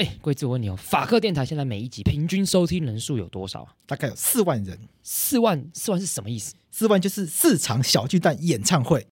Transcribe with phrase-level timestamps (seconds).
[0.00, 3.68] 哎，贵子，我问你哦，法克电台现在每一集平均收听人数有多少啊？
[3.86, 4.78] 大概有四万人。
[5.02, 6.54] 四万，四万是什么意思？
[6.70, 9.06] 四万就是四场小巨蛋演唱会。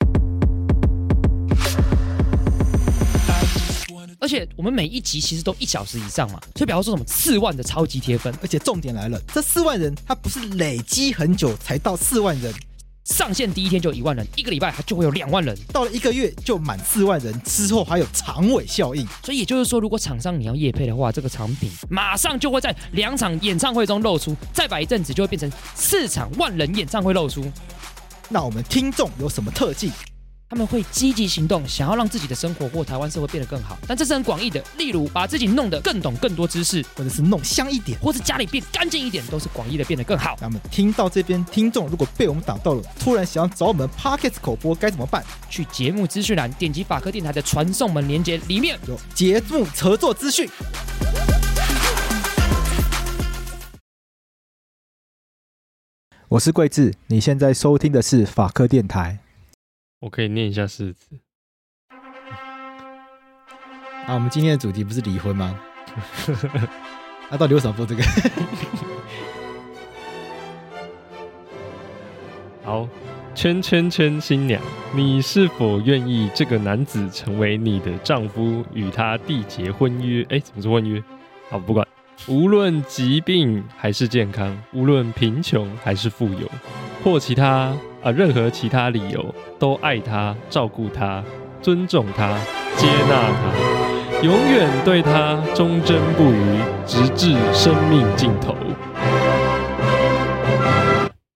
[4.19, 8.33] 而且我们每一集其实都一小时以上嘛，所以表示说什么四万的超级贴分。
[8.41, 12.53] 而且重点来了，这四万人他不是累积很久才到四万人。
[13.07, 19.07] 上线第一天就一万人，一个礼拜它就会有两万人，到了一个月就满四万人，之后还有长尾效应。
[19.23, 27.49] 所以也就是说，如果厂商你要夜配的话，这个产品马上就会在两场演唱会中露出，再摆一阵子就会变成四场万人演唱会露出。
[28.27, 29.89] 那我们听众有什么特技？
[30.49, 34.63] 他们会积极行动，想要让自己的生活或台湾社会变得更好，但这是很广义的。
[34.77, 40.37] 例如，把自己弄得更懂更多知识，或者是弄香一点，或者家里变干净一点，都是广义的变得更好。
[40.39, 45.21] 那么，听到这边，听众如果被我们打到了，突然想要找我们 Podcast 口播该怎么办？
[45.49, 50.49] 去节目资讯栏点击法科电台的传送门连接，里面有节目合作资讯。
[56.29, 59.19] 我是桂智，你现在收听的是法科电台。
[59.99, 61.19] 我可以念一下诗词。
[64.05, 65.59] 啊，我们今天的主题不是离婚吗？
[67.29, 68.03] 那、 啊、到底为什么播这个？
[72.63, 72.87] 好，
[73.33, 74.61] 圈圈圈新娘，
[74.93, 80.23] 你是否愿意这个男子成为你的丈夫，与他缔结婚约？
[80.29, 81.03] 哎，怎么是婚约？
[81.49, 81.87] 好，不管，
[82.27, 86.47] 无论疾病还是健康，无论贫穷还是富有，
[87.03, 87.75] 或其他。
[88.03, 91.23] 啊，任何其他理由都爱他、照顾他、
[91.61, 92.37] 尊重他、
[92.77, 98.55] 接纳他，永远对他忠贞不渝，直至生命尽头。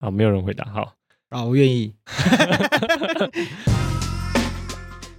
[0.00, 0.64] 好，没有人回答。
[0.72, 0.94] 好，
[1.30, 1.94] 啊，我愿意。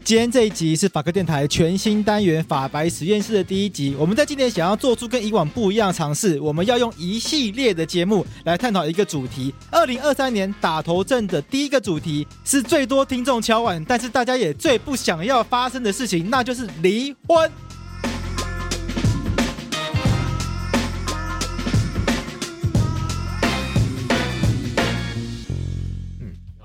[0.05, 3.95] 今天这一集是法科电台全新单元法白实验室的第一集。
[3.97, 9.53] 我们在今年想要做出跟以往不一样的尝试，我们要用一系列的节目来探讨一个主题。
[9.71, 17.49] 二零二三年打头阵的第一个主题是最多听众敲碗，但是大家也最不想要发生的事情，那就是离婚。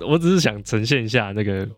[0.00, 1.68] 我只是想呈现一下那个。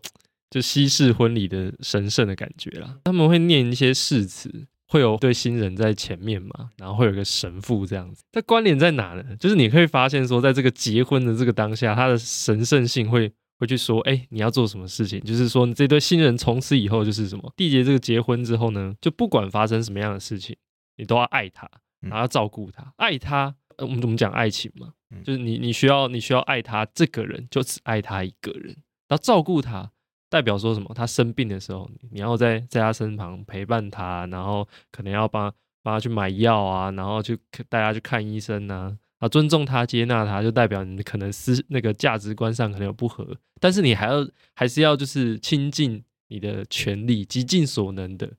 [0.51, 8.21] 就西式婚礼的神圣的感觉啦，他们会念一些誓词，会有对新人在前面嘛，然后会有个神父这样子。
[8.33, 9.23] 它关联在哪呢？
[9.39, 15.21] 就是你可以发现说，在这个结婚的这个当下，他的神圣性会会去说，哎，你要做什么事情？
[15.21, 20.57] 就是说，你这对新人从此以后就是什么缔结这个结婚之后呢，就不管发生什么样的事情，
[20.97, 21.69] 你都要爱他，
[22.01, 23.55] 然后要照顾他，爱他。
[23.77, 24.89] 呃，我们怎么讲爱情嘛？
[25.23, 28.75] 就是你你需要你需要爱他这个人，就只爱他一个人，
[29.07, 29.89] 然后照顾他。
[30.31, 30.89] 代表说什么？
[30.95, 35.53] 他生病的时候，你要在在他身旁陪伴他，然后可能要帮
[35.83, 37.37] 帮他去买药啊，然后去
[37.67, 48.31] 带他去看医生啊，啊，尊重他、接纳他，就代表你可能思那个价值观上可能有不合，但是你还要还是要就是倾尽你的全力，极尽所能的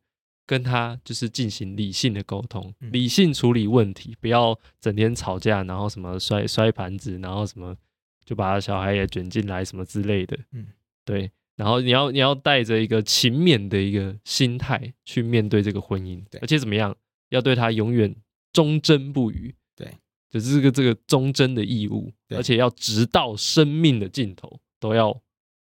[0.47, 7.77] 跟他就是进行理性的沟通，理性处理问题，不要整天吵架，然后什么摔摔盘子，然后什么
[8.25, 10.69] 就把他小孩也卷进来什么之类的，嗯，
[11.05, 11.31] 对。
[11.57, 16.97] 然后你要你要带着一个勤勉的一个心态去面对这个婚姻，对，而且怎么样，
[17.29, 18.15] 要对他永远
[18.53, 19.87] 忠贞不渝，对，
[20.31, 25.21] 就是这个这个忠贞的义务，对，而且要直到生命的尽头都要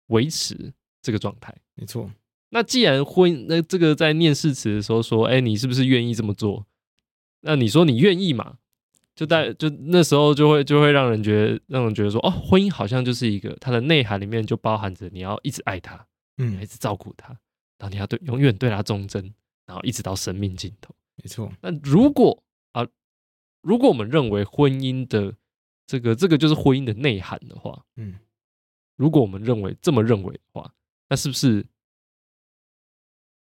[0.07, 2.11] 维持这个状态，没错。
[2.51, 6.67] 那既然婚那这个在念誓词的时候说，哎，你是不是愿意这么做？
[7.41, 8.59] 那你说你愿意嘛？
[9.15, 16.05] 就在就那时候就会就会让人觉得让人觉得说哦，婚姻好像就是一个它的内涵里面就包含着你要一直爱他，
[16.39, 17.29] 嗯，一直照顾他，
[17.79, 19.23] 然后你要对永远对他忠贞，
[19.67, 20.95] 然后一直到生命尽头。
[21.23, 21.53] 没错。
[21.61, 22.43] 那如果
[22.73, 22.85] 啊，
[23.63, 25.33] 如果我们认为婚姻的
[25.87, 28.19] 这个这个就是婚姻的内涵的话，嗯，
[28.97, 30.75] 如果我们认为这么认为的话，
[31.09, 31.65] 那是不是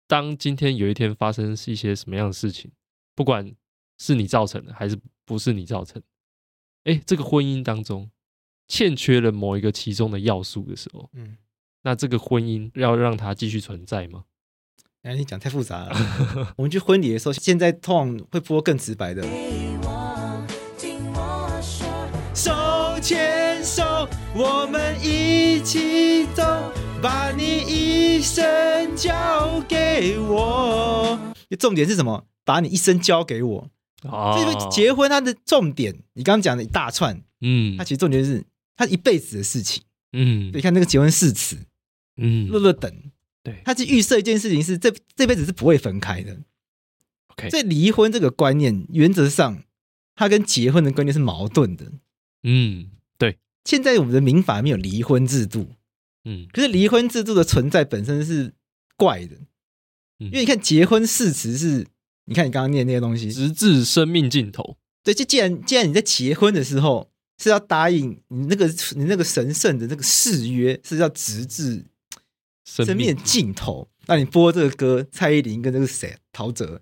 [0.06, 2.72] 当今天有一天发生一些什么样的事情，
[3.14, 3.54] 不管
[4.00, 4.98] 是你造成的还是？
[5.26, 6.02] 不是你造成，
[6.82, 8.10] 哎，这个婚姻当中
[8.66, 11.36] 欠缺了某一个其中的要素的时候，嗯，
[11.82, 14.24] 那这个婚姻要让它继续存在吗？
[15.02, 16.52] 哎，你讲太复杂了。
[16.56, 19.22] 我们去婚礼的时候，现在通常会播更直白的。
[22.34, 22.50] 手
[23.00, 26.42] 牵手，我们一起走，
[27.00, 31.16] 把你一生交给我。
[31.56, 32.26] 重点是什么？
[32.44, 33.70] 把你一生交给我。
[34.02, 38.44] 哦，这个结婚，它的重点，你刚刚讲的一大串，嗯，它其实重点是
[38.76, 39.82] 它一辈子的事情，
[40.12, 41.56] 嗯，你看那个结婚誓词，
[42.16, 42.92] 嗯，乐乐等，
[43.42, 46.38] 对，它是预设一件事情是这这辈子是不会分开的。
[47.28, 49.62] OK，所以离婚这个观念，原则上
[50.14, 51.92] 它跟结婚的观念是矛盾的。
[52.42, 53.38] 嗯，对。
[53.64, 55.74] 现在我们的民法没有离婚制度，
[56.24, 58.54] 嗯，可是离婚制度的存在本身是
[58.96, 59.36] 怪的，
[60.18, 60.26] 嗯。
[60.26, 61.86] 因为你看结婚誓词是，
[62.26, 64.76] 你看你刚刚念那些东西，直至生命尽头。
[65.02, 67.10] 对，就既然既然你在结婚的时候
[67.42, 71.86] 是要答应你那个你那个神圣的那个誓约是要直至
[72.64, 76.80] 生命的尽头，那你播这个歌，蔡依林跟这个谁陶喆，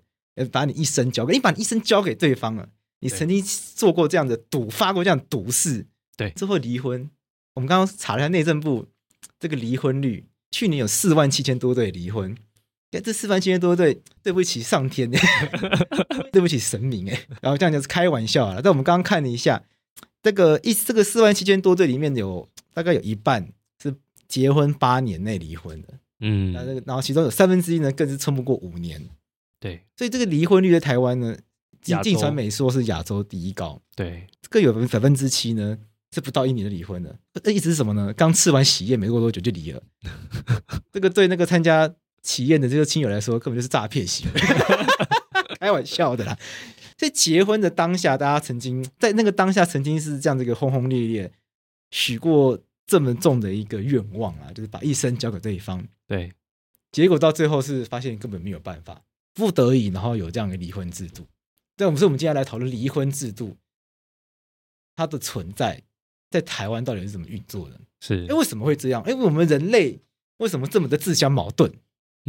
[0.51, 2.69] 把你一生交给你，把你一生交给对方了。
[2.99, 5.87] 你曾经做过这样的赌，发过这样的赌誓，
[6.17, 7.09] 对，之后离婚。
[7.55, 8.87] 我们刚刚查了一下内政部
[9.39, 12.35] 这个离婚率，去年有四万七千多对离婚。
[12.91, 15.07] 哎，这四万七千多对，对不起上天，
[16.33, 18.61] 对不起神明，哎，然后这样就是开玩笑了。
[18.63, 19.61] 但我们刚刚看了一下，
[20.23, 23.47] 这个一这个四万七千多对里面有大概有一半
[23.79, 23.93] 是
[24.27, 25.89] 结婚八年内离婚的，
[26.21, 28.99] 嗯，那这个然后其中有三分之一呢更是撑不过五年，
[29.59, 31.37] 对，所以这个离婚率在台湾呢，
[31.85, 35.77] 亚洲镜传媒说是亚洲第一高，对，这个有百分之七呢
[36.11, 38.11] 是不到一年就离婚的，那意思是什么呢？
[38.13, 39.83] 刚吃完喜宴没过多久就离了，
[40.91, 41.93] 这个对那个参加。
[42.21, 44.41] 体验的这个亲友来说，根本就是诈骗行为，
[45.59, 46.37] 开玩笑的啦。
[46.97, 51.31] 在结婚的当下，大家曾经在那个当下曾经是这样的一个轰轰烈烈，
[51.91, 55.87] 许过这么重的一个愿望啊，就是把一生交给对方。
[56.05, 56.33] 对，
[56.91, 59.01] 结果到最后是发现根本没有办法，
[59.33, 61.25] 不得已，然后有这样的离婚制度。
[61.77, 63.55] 但，我们说我们接下来讨论离婚制度，
[64.97, 65.81] 它的存在
[66.29, 67.79] 在台湾到底是怎么运作的？
[68.01, 69.01] 是，哎，为什么会这样？
[69.07, 70.01] 因为我们人类
[70.39, 71.71] 为什么这么的自相矛盾？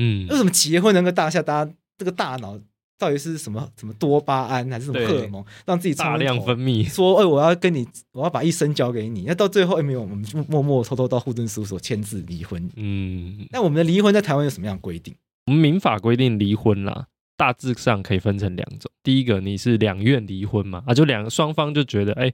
[0.01, 2.59] 嗯，为什么结婚能够大下，大家这个大脑
[2.99, 3.69] 到底是什么？
[3.79, 6.85] 什么多巴胺还是什么荷尔蒙，让自己大量分泌？
[6.89, 9.25] 说，哎，我要跟你，我要把一生交给你。
[9.27, 12.69] 那到最后，哎，没有，我们就默默偷偷到户政事务所签字离婚。
[12.77, 15.15] 嗯，那我们的离婚在台湾有什么样的规定？
[15.47, 17.07] 我们民法规定离婚啦，
[17.37, 18.91] 大致上可以分成两种。
[19.03, 22.31] 第一个，你是两院离婚嘛，啊，就两个双方就觉得，哎，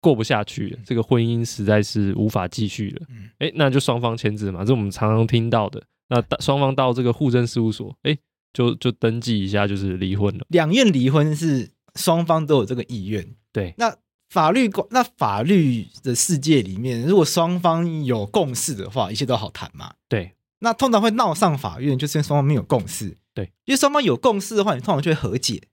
[0.00, 3.06] 过不下去了，这个婚姻实在是无法继续了，
[3.38, 5.80] 哎，那就双方签字嘛，这是我们常常听到的。
[6.08, 8.16] 那双方到这个户政事务所，哎，
[8.52, 10.44] 就就登记一下，就是离婚了。
[10.48, 13.34] 两院离婚是双方都有这个意愿。
[13.52, 13.96] 对，那
[14.28, 19.94] 法律那法律的世界里面，如果双方有共识的话，一切都好谈嘛。
[20.08, 23.16] 对，那通常会闹上法院，就是因为双方没有共识。
[23.32, 25.68] 对，因为双方有共识的话，你通常就会和解，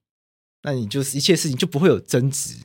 [0.64, 2.56] 那你就是一切事情就不会有争执，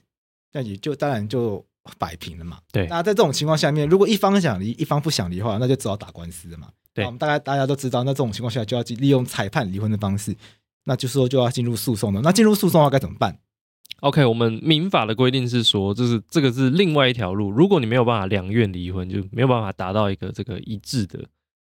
[0.53, 1.67] 那也就当然就
[1.99, 2.61] 摆平了嘛。
[2.71, 6.69] 对，那在这种情况下面，如果一方想离，一方不想离的话，那就只好打官司了嘛。
[6.97, 10.35] 对，我们大概大家都知道，那这种情况下就要利用裁判离婚的方式，
[10.85, 12.23] 那就是说就要进入诉讼了。
[12.23, 13.39] 那进入诉讼的话该怎么办
[14.01, 17.51] ？OK，我们民法的规定是说，就是这个是另外一条路。
[17.51, 21.23] 如果你没有办法两院离婚，就没有办法达到一个这个一致的、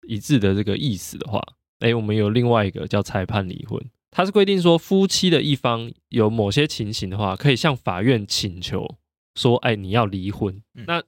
[0.08, 1.42] 一致的这个意思的话，
[1.80, 3.82] 哎，我们有另外一个叫裁判离婚。
[4.12, 8.98] 它是规定说，夫妻的一方有某些情形的话，可以向法院请求
[9.36, 10.62] 说，哎，你要离婚。
[10.76, 11.02] 嗯、那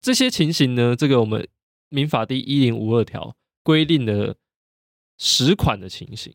[0.00, 1.48] 这些情形呢，这个我们
[1.88, 3.34] 民法第一零五二条。
[3.68, 4.34] 规定的
[5.18, 6.32] 十款的情形，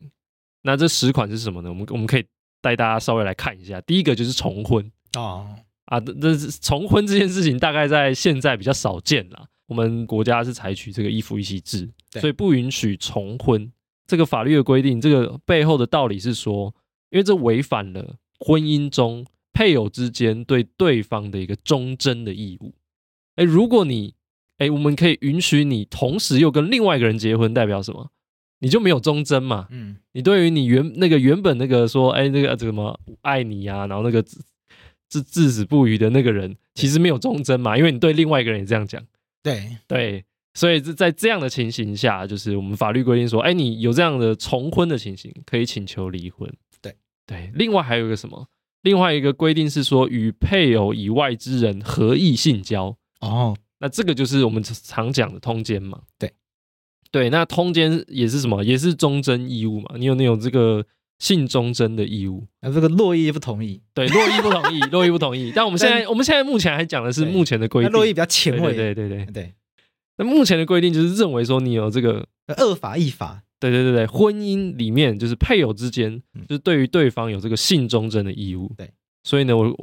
[0.62, 1.68] 那这十款是什么呢？
[1.68, 2.24] 我们我们可以
[2.60, 3.80] 带大家稍微来看一下。
[3.80, 5.52] 第一个就是重婚哦
[5.86, 9.48] 啊，这是重婚这件事情，大概在现在比较少见啦。
[9.66, 11.90] 我们国家是采取这个一夫一妻制，
[12.20, 13.68] 所以不允许重婚。
[14.06, 16.72] 这个法律的规定，这个背后的道理是说，
[17.10, 22.76] 因为这违反了婚姻中配偶之间对对方的一个忠贞的义务。
[23.34, 24.14] 哎，如果你
[24.58, 28.10] 哎，我们可以允许你同时又跟另外一个人结婚，代表什么？
[28.60, 29.66] 你就没有忠贞嘛？
[29.70, 34.38] 嗯，你对于你原那个原本那个说，哎，那个怎么爱你啊，然后那个至
[35.10, 39.02] 至至死不渝的那个人，其实没有忠贞嘛，因为你对另外一个人也这样讲。
[39.42, 46.50] 对对，所以在这样的情形下，就是我们法律规定说，哎，你有这样的重婚的情形，可以请求离婚。
[46.80, 46.94] 对
[47.26, 48.48] 对，另外还有一个什么？
[48.80, 52.96] 另外一个规定是说，与配偶以外之人合意性交。
[53.20, 53.56] 哦。
[53.84, 56.00] 那这个就是我们常讲的通奸嘛？
[56.18, 56.32] 对，
[57.10, 58.64] 对，那通奸也是什么？
[58.64, 59.96] 也是忠贞义务嘛？
[59.98, 60.86] 你有那种这个
[61.18, 62.46] 性忠贞的义务？
[62.60, 63.82] 啊，这个洛伊不同意。
[63.92, 65.52] 对，洛伊不同意， 洛伊不同意。
[65.54, 67.92] 但我们现在，我们现在目前还讲的是目前的规定。
[67.92, 68.74] 洛伊比较前卫。
[68.74, 69.54] 对对对对对。
[70.16, 72.26] 那目前的规定就是认为说，你有这个
[72.56, 73.42] 二法一法。
[73.60, 78.72] 对对对对，婚姻里面就是配偶之间，就是对于对方有这个性忠贞的义务。
[78.78, 78.90] 对，
[79.24, 79.76] 所以呢，我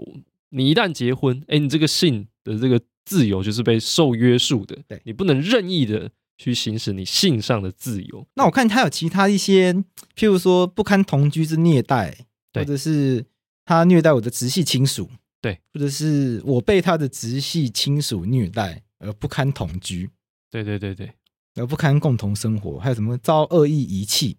[0.49, 2.81] 你一旦结婚，哎，你这个性的这个。
[3.05, 8.27] 自由就是被受约束的，对，你不能任意的去行使你性上的自由。
[8.35, 9.73] 那我看他有其他一些，
[10.15, 13.25] 譬如说不堪同居之虐待，对，或者是
[13.65, 15.09] 他虐待我的直系亲属，
[15.41, 20.09] 对，或者是我被他的直系亲属虐待而不堪同居，
[20.49, 21.11] 对对对对，
[21.55, 24.37] 而不堪共同生活，还有什么遭恶意遗弃，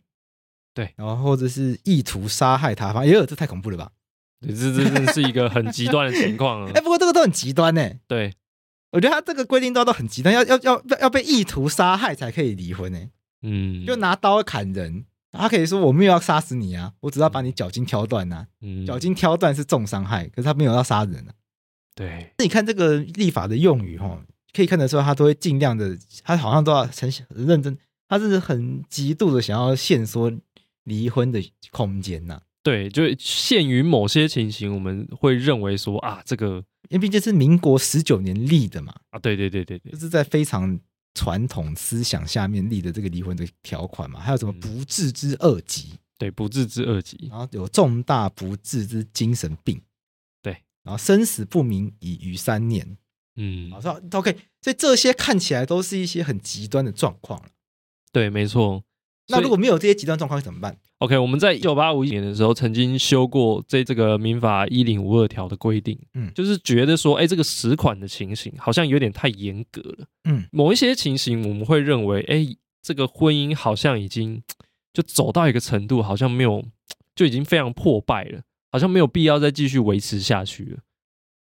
[0.72, 3.90] 对，然后或者是意图杀害他方，也有这太恐怖了吧？
[4.40, 6.70] 对，这这这是一个很极端的情况啊！
[6.74, 7.90] 哎，不过这个都很极端呢。
[8.08, 8.34] 对，
[8.92, 13.00] 我觉得他这个规定都都很极端，要要要要被意图杀害才可以离婚呢。
[13.42, 18.46] 嗯，就拿刀砍人，他可以说我没有要杀死你啊，我只要把你脚筋挑断呐。
[18.60, 21.32] 嗯，脚筋挑断是重伤害，可是他没有要杀人啊。
[21.94, 24.22] 对，那你看这个立法的用语哈，
[24.52, 27.76] 可以看得出来，他都会尽量的，他好像都要很认真，
[28.08, 30.30] 他是很极度的想要限缩
[30.84, 32.40] 离婚的空间呐。
[32.62, 40.78] 对，就限于某些情形，我们会认为说啊，这个因为毕竟是民国十九年立的嘛，啊，对对对对对，就是在非常
[41.14, 49.80] 传统思想下面立的这个离婚的条款嘛，还有什么不治之恶疾，嗯，对，不治之恶疾，然后有重大不治之精神病，
[50.42, 52.98] 对，然后生死不明已逾三年，
[53.36, 57.48] 嗯，好，说 OK，所以这些看起来都是一些很极端的状况了，
[58.12, 58.84] 对，没错。
[59.28, 74.42] 那如果没有这些极端状况，会怎么办？OK，我们在一九八五年的时候曾经修过这这个民法一零五二条的规定，嗯，就是觉得说，哎，这个实款的情形好像有点太严格了，嗯，某一些情形我们会认为，哎，这个婚姻好像已经
[74.92, 76.64] 就走到一个程度，好像没有
[77.14, 80.78] 就已经非常破败了，好像没有必要再继续维持下去了。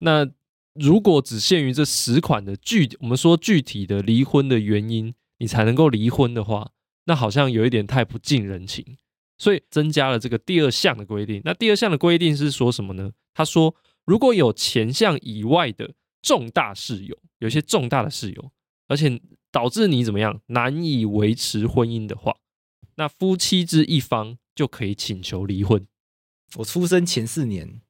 [0.00, 0.28] 那
[0.74, 6.70] 如果只限于这十款的具，我们说具体的离婚的原因，你才能够离婚的话，
[7.10, 8.96] 那好像有一点太不近人情。
[9.36, 11.40] 所以增加了这个第二项的规定。
[11.46, 13.10] 那第二项的规定是说什么呢？
[13.32, 13.74] 他说，
[14.04, 18.52] 如果有前项以外的重大事由，有些重大的事由，
[18.86, 19.18] 而且
[19.50, 22.36] 导致你怎么样难以维持婚姻的话，
[22.96, 25.86] 那夫妻之一方就可以请求离婚。
[26.56, 27.80] 我出生前四年，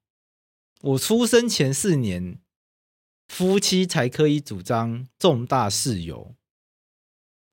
[0.82, 2.38] 我出生前四年，
[3.26, 6.36] 夫妻才可以主张重大事由。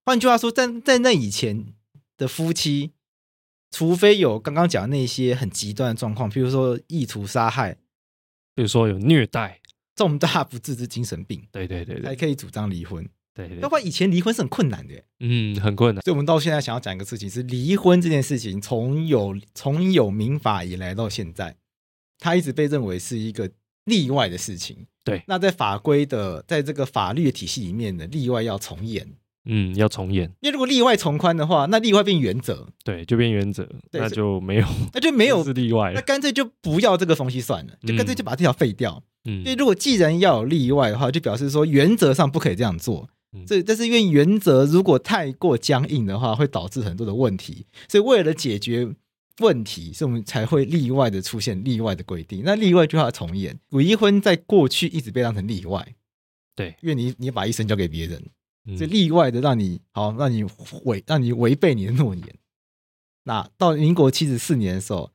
[0.07, 1.73] 换句话说，在在那以前
[2.17, 2.93] 的夫妻。
[3.69, 7.73] 除非有刚刚讲的那些很极端的状况，比如说意图杀害，
[8.55, 9.59] 比如说有虐待、
[9.93, 13.05] 重大不治之精神病，对对对，对，才可以主张离婚。
[13.33, 16.01] 对，对，要不然以前离婚是很困难的，嗯，很困难。
[16.01, 21.57] 所以我们到现在想要讲一个事情是离婚这件事情，从有从有民法以来到现在，
[22.17, 23.51] 它一直被认为是一个
[23.83, 24.87] 例外的事情。
[25.03, 29.05] 对，那在法规的在这个法律的体系里面呢例外要从严。
[29.49, 35.89] 嗯，要重演，因为如果例外从宽的话，那例外变原则，对，就变原则， 那就没有，那就没有是例外。
[35.89, 39.01] 了，那干脆就不要这个东西算了，就干脆就把这条废掉。
[39.23, 43.09] 嗯，因为如果既然要有例外的话，就表示说原则上不可以这样做。
[43.45, 48.87] 这、嗯、但是因为原则如果太过僵硬的话，会导致很多的问题，所以为了解决
[49.39, 52.41] 问题，所以我们才会例外的出现例外的规定。
[52.43, 55.95] 那例外就要从严，离婚在过去一直被当成例外，
[56.55, 58.21] 对，因为你你把一生交给别人。
[58.75, 60.43] 这例外的让你好，让你
[60.83, 62.35] 违让你违背你的诺言。
[63.23, 65.11] 那到民国七十四年的时候，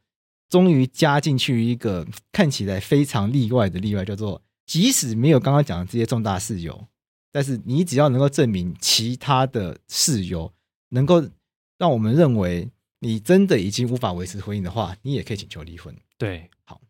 [0.48, 6.86] 终于加进去一个看起来非常例外的例外，叫做即使没有刚刚讲的这些重大事由，
[7.30, 10.52] 但是你只要能够证明其他的事由，
[10.90, 11.26] 能够
[11.78, 15.94] 让我们认为你真的已经无法维持婚姻的话，你也可以请求离婚。
[16.18, 16.80] 对，好，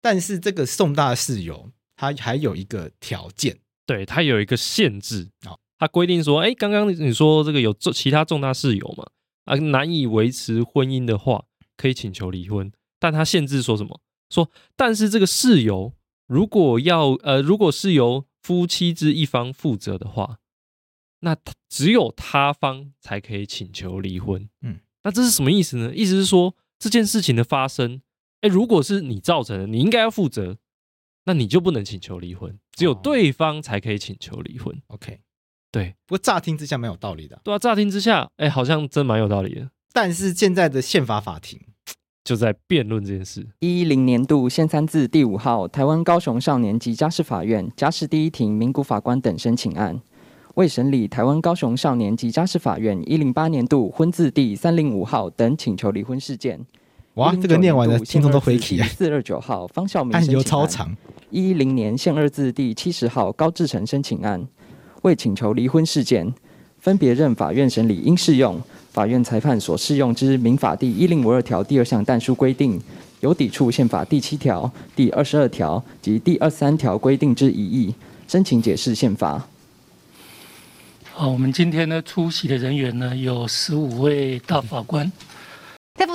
[0.00, 5.56] 但是这个重大事由它还有一个条件，对，它有一个限制啊。
[5.78, 9.06] 他规定说：“哎，刚刚你说这个有重其他重大事由嘛？
[9.44, 11.44] 啊，难以维持婚姻的话，
[11.76, 12.72] 可以请求离婚。
[12.98, 14.00] 但他限制说什么？
[14.28, 15.94] 说，但是这个事由
[16.26, 20.38] 如果要呃，如果是由夫妻之一方负责的话，
[21.20, 21.36] 那
[21.68, 24.48] 只有他方才可以请求离婚。
[24.62, 25.94] 嗯，那这是什么意思呢？
[25.94, 28.02] 意思是说这件事情的发生，
[28.40, 30.58] 哎，如果是你造成的，你应该要负责，
[31.24, 34.76] 那你就不能请求离婚，只有对方才可以请求离婚。
[34.88, 35.20] 哦，OK。”
[35.70, 37.38] 对，不过乍听之下蛮有道理的。
[37.44, 39.68] 对啊，乍听之下，哎，好像真蛮有道理的。
[39.92, 41.60] 但是现在的宪法法庭
[42.24, 43.46] 就在辩论这件事。
[43.60, 50.00] 一一零年度宪三字第五号，台湾高雄少年及家事法院家事第一庭名古法官等申请案，
[50.54, 56.60] 为审理台湾高雄少年及家事法院一零八年度婚字第三零五号等请求离婚事件。
[57.14, 58.78] 哇，这个念完了，听众都回起。
[58.82, 60.96] 四二九号方孝明案由超长。
[61.30, 64.46] 一一零年宪二字第七十号高志成申请案。
[65.08, 66.30] 为请求离婚事件，
[66.78, 68.60] 分别任法院审理应适用，
[68.92, 72.78] 法院裁判所适用之民法第一零五二条第二项但书规定，
[73.20, 77.94] 有抵触宪法第七条、第二十二条及第二十三条规定之疑义，
[78.28, 79.48] 申请解释宪法。
[81.14, 85.10] 好，我们今天呢出席的人员呢有十五位大法官。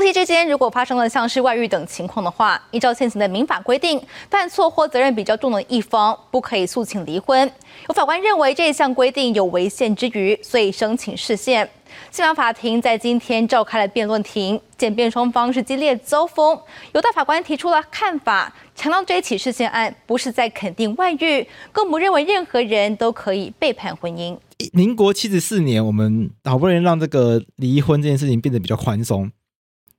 [0.04, 3.98] 夫妻之间，如果发生了像是外遇等情况的话，依照现行的民法规定，
[4.30, 7.50] 犯错或责任比较重的一方不可以诉请离婚。
[7.88, 11.70] 有法官认为这一项规定有违宪之余，所以申请释宪。
[12.12, 16.60] 宪法法庭在今天召开了辩论庭，检辩双方是激烈交锋。
[16.92, 24.38] 有大法官提出了看法，强调这一起事件案不是在肯定外遇，更不认为任何人都可以背叛婚姻。
[24.74, 29.32] 民国七十四年，我们好不容易让这个离婚这件事情变得比较宽松，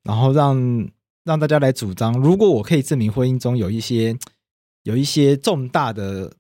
[0.05, 0.89] 然后让
[1.25, 4.17] 让大家来主张，如果我可以证明婚姻中有一些
[4.85, 6.33] 有一些重大的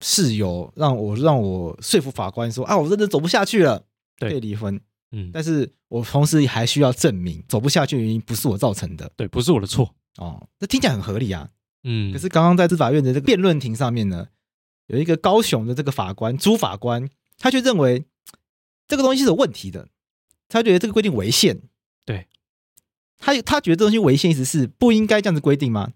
[0.00, 3.84] 事由，让我让我说服法官说啊，我真的走不下去了，
[4.18, 4.80] 可以离婚。
[5.12, 9.94] 嗯，但是我同时还需要证明走不下去的原因不是我造成的，对，不是我的错。
[10.18, 11.48] 哦，这听起来很合理啊。
[11.84, 14.28] 嗯，可是刚刚在司法院的这个辩论庭上面呢，
[14.86, 17.08] 有一个高雄的这个法官朱法官。
[17.38, 18.04] 他却认为
[18.86, 19.88] 这个东西是有问题的，
[20.48, 21.60] 他觉得这个规定违宪。
[22.04, 22.28] 对，
[23.22, 25.92] 他他觉得这东西违宪，意思是不应该这样子规定吗？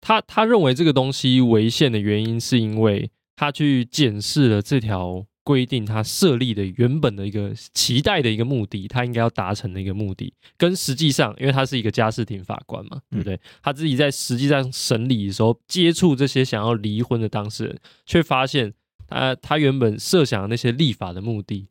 [0.00, 13.40] 他他认为这个东西违宪的原因，是因为他去检视了这条规定，他设立的原本的一个期待的一个目的，他应该要达成的一个目的，跟实际上，因为他是一个家事庭法官嘛，对不对？
[13.62, 18.74] 他自己在实际上审理的时候，接触这些想要离婚的当事人，却发现。
[19.08, 21.68] 他他原本设想的那些立法的目的，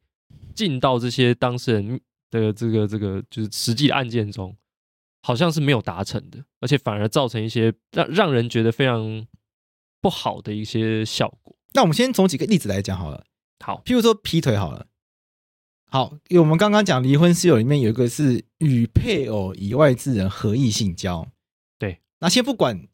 [0.53, 1.99] 进到这些当事人
[2.39, 4.55] 的这个这个就是实际案件中，
[5.21, 9.25] 好像是没有达成的，而且反而造成一些让让人觉得非常
[10.01, 11.55] 不好的一些效果。
[11.73, 13.25] 那我们先从几个例子来讲好了。
[13.63, 14.87] 好，譬如说劈腿好了。
[15.87, 21.27] 好，因为我们刚刚讲离婚室友里面有一个是与配偶以外之人合意性交。
[21.79, 22.87] 对，那先不管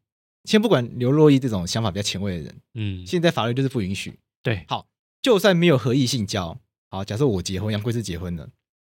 [0.44, 4.18] 先不管刘若英这种想法比较前卫的人，嗯，现在法律就是不允许。
[4.42, 4.86] 对，好，
[5.20, 6.58] 就算没有合意性交，
[6.90, 8.48] 好，假设我结婚，杨贵是结婚了，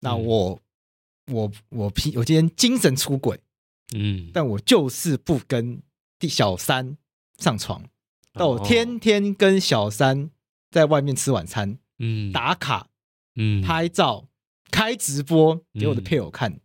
[0.06, 0.60] 那我、
[1.26, 3.40] 嗯、我我批，我今天精神出轨，
[3.92, 5.82] 嗯，但我就是不跟
[6.20, 6.96] 第小三
[7.38, 7.82] 上床，
[8.32, 10.30] 但我天天跟小三
[10.70, 12.88] 在外面吃晚餐，嗯，打卡，
[13.34, 14.28] 嗯，拍照，
[14.70, 16.60] 开直播给我的配偶看，嗯、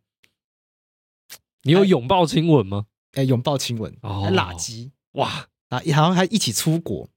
[1.64, 2.86] 你有拥抱亲吻吗？
[3.14, 7.10] 哎，拥抱亲吻，哦、还喇鸡，哇，啊，好像还一起出国。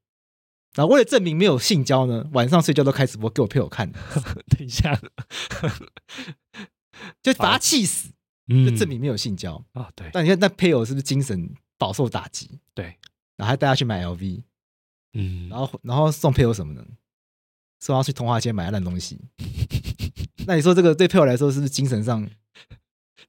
[0.75, 3.91] 然后为了证明没有性交呢，晚上睡觉都开直播给我配偶看。
[4.51, 4.99] 等一下，
[7.23, 8.11] 就把他气死，
[8.49, 9.89] 就证明没有性交啊。
[9.95, 12.59] 对，但你看那配偶是不是精神饱受打击？
[12.75, 12.87] 对，
[13.37, 14.43] 然后还带他去买 LV，
[15.15, 16.85] 嗯，然后然后送配偶什么呢？
[17.81, 19.21] 送他去通化街买烂东西。
[20.47, 22.29] 那你说这个对配偶来说是不是精神上？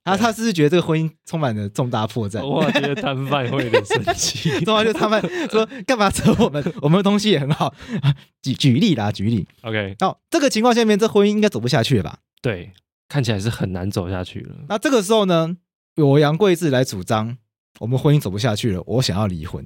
[0.06, 2.46] 他他是不是觉得这个婚姻充满了重大破绽？
[2.46, 4.52] 我觉得摊贩会有点生气。
[4.64, 6.64] 通常就摊贩说干嘛扯我们？
[6.80, 7.74] 我们的东西也很好。
[8.44, 9.48] 举举例啦，举例。
[9.64, 12.20] OK，那这个情况下面，这婚姻应该走不下去了吧？
[12.40, 12.72] 对，
[13.10, 14.56] 看起来是很难走下去了。
[14.70, 15.58] 那这个时候呢，
[15.98, 17.40] 我杨贵志来主张
[17.80, 19.66] 我们婚姻走不下去了，我想要离婚。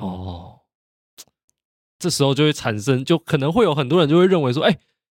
[0.00, 0.62] 哦，
[2.00, 4.76] 这时候就会产生，就可能会有很多人就会认为说，哎，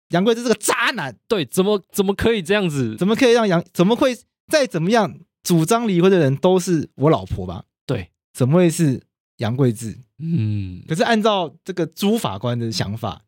[0.09, 1.17] 杨贵志是个渣男。
[1.29, 2.97] 对，怎么怎么可以这样子？
[2.97, 3.63] 怎么可以让杨？
[3.71, 4.13] 怎么会？
[4.47, 7.65] 再怎么样主张离婚的人都是我老婆吧？
[7.85, 9.03] 对，怎么会是
[9.37, 9.99] 杨贵志？
[10.19, 13.25] 嗯，可是按照这个朱法官的想法，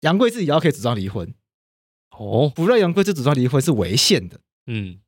[0.00, 1.32] 杨贵志也要可以主张离婚。
[2.10, 4.40] 哦，不让杨贵志主张离婚是违宪的。
[4.66, 4.98] 嗯，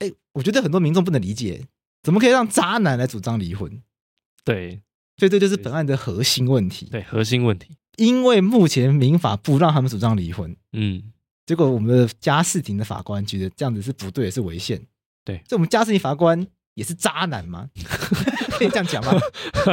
[0.00, 1.66] 哎，我觉得很多民众不能理解，
[2.02, 3.82] 怎么可以让渣男来主张离婚？
[4.44, 4.82] 对，
[5.16, 6.86] 所以这就是本案的核心问题。
[6.86, 10.56] 对，核心问题，因为目前民法不让他们主张离婚。
[10.72, 11.11] 嗯。
[11.44, 14.80] 结果我们的家事庭的法官觉得这样子是不对，是违宪。
[15.24, 17.68] 对，所以我们家事庭法官也是渣男吗？
[18.58, 19.12] 可以这样讲吗？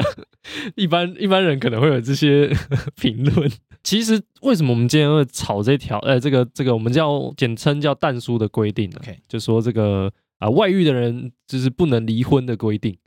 [0.75, 2.51] 一般一般人可能会有这些
[2.99, 3.51] 评论。
[3.83, 5.97] 其实为什么我们今天会炒这条？
[5.99, 12.97] 呃，这个这个我们叫简称叫蛋书的规定呢？OK，就说这个啊、呃，外遇的人就是不能离婚的规定。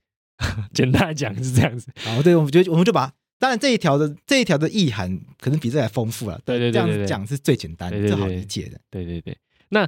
[0.73, 1.93] 简单来讲是这样子。
[1.97, 3.13] 好，对，我们觉得我们就把。
[3.43, 6.41] 当然，这一条的这一条的意涵可能比这还丰富了。
[6.45, 8.79] 对对对，对，这样子讲是最简单的，最好理解的。
[8.89, 9.37] 对对对。
[9.71, 9.85] 那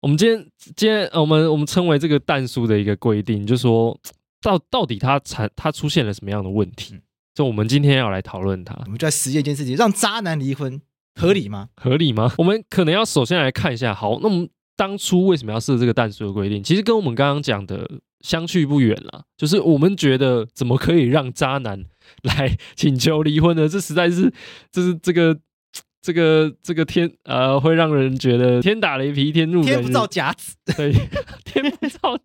[0.00, 3.98] 我们今天今天我们我们称为这个蛋书的一个规定，就是说
[4.40, 7.00] 到到底它产它出现了什么样的问题？
[7.34, 8.76] 就我们今天要来讨论它。
[8.84, 10.80] 我们就在实验一件事情：让渣男离婚
[11.16, 11.70] 合理吗？
[11.74, 12.32] 合理吗？
[12.38, 16.62] 我们可能要首先来看一下，好，那我们当初为什么要设这个但书的规定？
[16.62, 19.24] 其实跟我们刚刚讲的相去不远了。
[19.36, 21.84] 就是我们觉得怎么可以让渣男
[22.22, 23.68] 来请求离婚的？
[23.68, 24.32] 这实在是，
[24.70, 25.36] 这是这个
[26.00, 29.66] 这个这个天呃，会让人觉得天打雷劈，天怒人。
[29.66, 30.92] 天不造甲子，对，
[31.44, 32.18] 天不造。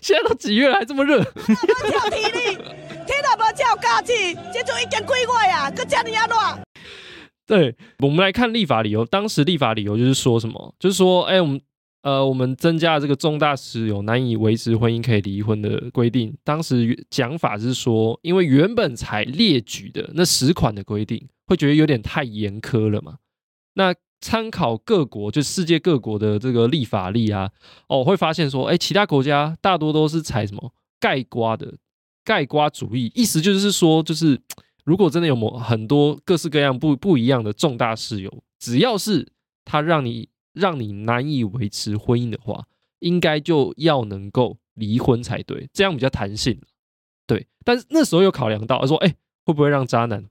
[0.00, 1.22] 现在都几月了，还这么热？
[1.22, 2.56] 天不照体力，
[3.06, 5.70] 天哪不照假期，这就已经几月呀？
[5.70, 6.62] 搁这么热。
[7.46, 9.04] 对，我们来看立法理由。
[9.04, 10.74] 当时立法理由就是说什么？
[10.78, 11.60] 就是说，哎，我们。
[12.06, 16.32] 呃，我们增加了这个重大事由难以维持婚姻可以离婚的规定。
[16.44, 23.16] 当时讲法是说，因为原本才列举的那十款的规定，会觉得有点太严苛了嘛。
[23.74, 27.50] 那参考各国就世界各国的这个立法例啊，
[27.88, 31.74] 哦，会发现说，哎，其他国家大多都是采什么盖瓜的
[32.22, 34.40] 盖瓜主义，意思就是说，就是
[34.84, 39.26] 如果真的有某很多各式各样不不一样的重大事由，只要是
[39.64, 42.66] 它让你让你难以维持婚姻的话，
[43.00, 46.58] 应该就要能够离婚才对，这样比较弹性。
[47.26, 49.14] 对，但是那时候有考量到说，哎，
[49.44, 50.24] 会不会让渣男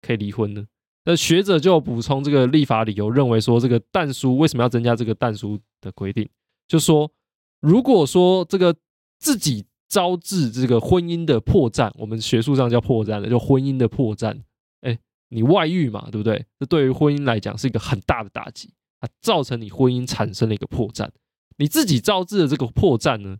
[0.00, 0.66] 可以离婚呢？
[1.04, 6.28] 那学者就补充这个立法理由，认为说这个但书为什么要增加这个但书的规定？
[6.66, 7.12] 就说
[7.60, 8.74] 如果说这个
[9.18, 14.40] 自己招致这个婚姻的破绽，我们学术上叫破绽的，就婚姻的破绽。
[14.80, 16.44] 哎，你外遇嘛，对不对？
[16.58, 21.10] 这对于婚姻来讲是一个很大的打击啊，造成你婚姻产生了一个破绽。
[21.58, 23.38] 你自己造致的这个破绽呢，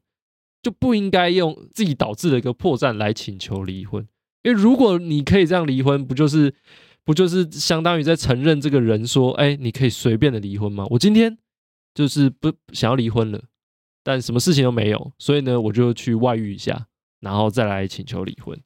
[0.63, 4.07] 就不应该用自己导致的一个破绽来请求离婚，
[4.43, 6.55] 因为如果你可以这样离婚，不就是？
[7.07, 10.85] 不就是相当于在承认这个人说，哎，你可以随便的离婚吗？
[10.91, 11.39] 我今天
[11.95, 13.45] 就是不想要离婚了，
[14.03, 16.89] 但什么事情都没有，所以呢，我就去外遇一下，
[17.21, 18.61] 然后再来请求离婚。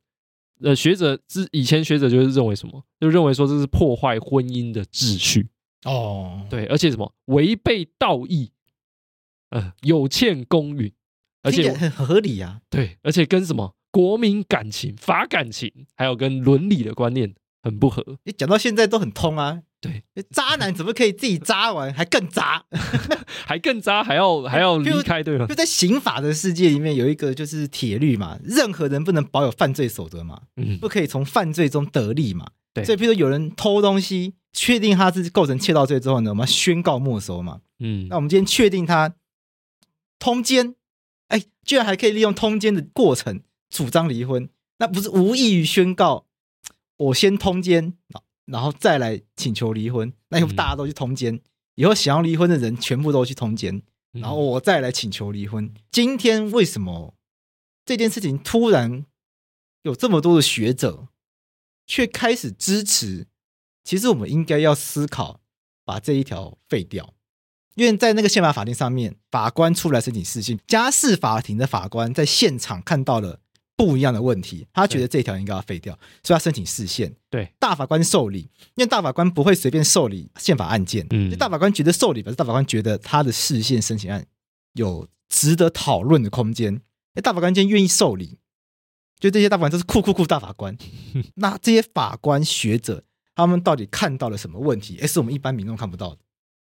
[0.62, 2.82] 呃，学者之以前学者就是认为什么？
[2.98, 5.50] 就认为说这是破坏婚姻的秩序
[5.84, 8.52] 哦，对，而且什么违背道义，
[9.50, 10.92] 呃，有欠公允，
[11.42, 12.60] 而且很合理呀、啊。
[12.68, 17.34] 对，而且跟什么国民感情、法感情，还有跟伦理的观念。
[17.62, 19.62] 很不合，你讲到现在都很通啊。
[19.80, 22.62] 对，渣男怎么可以自己渣完还更渣，
[23.46, 25.46] 还更渣，还要 还要离开对吗？
[25.46, 32.46] 就在刑法的世界里面有一个就是铁律嘛，任何人不能保有犯罪所得嘛，嗯，不可以从犯罪中得利嘛。
[32.74, 37.60] 对，所以譬如说有人偷东西，确定他是构成窃盗罪之后呢，我们要宣告没收嘛。
[37.78, 39.14] 嗯，那我们今天确定他
[40.18, 40.74] 通奸，
[41.28, 43.40] 哎，居然还可以利用通奸的过程
[43.70, 46.26] 主张离婚，那不是无异于宣告？
[46.98, 47.94] 我先通奸，
[48.50, 51.40] 然后再来请求离婚，那以后大家都去通奸，嗯、
[51.76, 53.82] 以后想要离婚的人全部都去通奸，
[54.12, 55.64] 然后我再来请求离婚。
[55.64, 57.14] 嗯、今天为什么
[57.84, 59.06] 这件事情突然
[59.82, 61.08] 有这么多的学者
[61.86, 63.28] 却开始支持？
[63.84, 65.40] 其实我们应该要思考
[65.84, 67.14] 把这一条废掉，
[67.76, 73.40] 因为在那个宪法法庭上面，法官出来申请释宪，家事法庭的法官在现场看到了。
[73.80, 77.10] 不一样的问题，他觉得这条应该要废掉，所以他申请释宪。
[77.30, 78.40] 对，大法官受理，
[78.74, 81.06] 因为大法官不会随便受理宪法案件。
[81.08, 84.26] 嗯，大法官觉得受理，表示大法官觉得他的释宪申请案
[84.74, 86.82] 有值得讨论的空间。
[87.14, 88.36] 哎，大法官今天愿意受理，
[89.18, 90.76] 就这些大法官都是酷酷酷大法官。
[91.36, 93.02] 那这些法官学者，
[93.34, 94.98] 他们到底看到了什么问题？
[95.00, 96.18] 哎，是我们一般民众看不到的。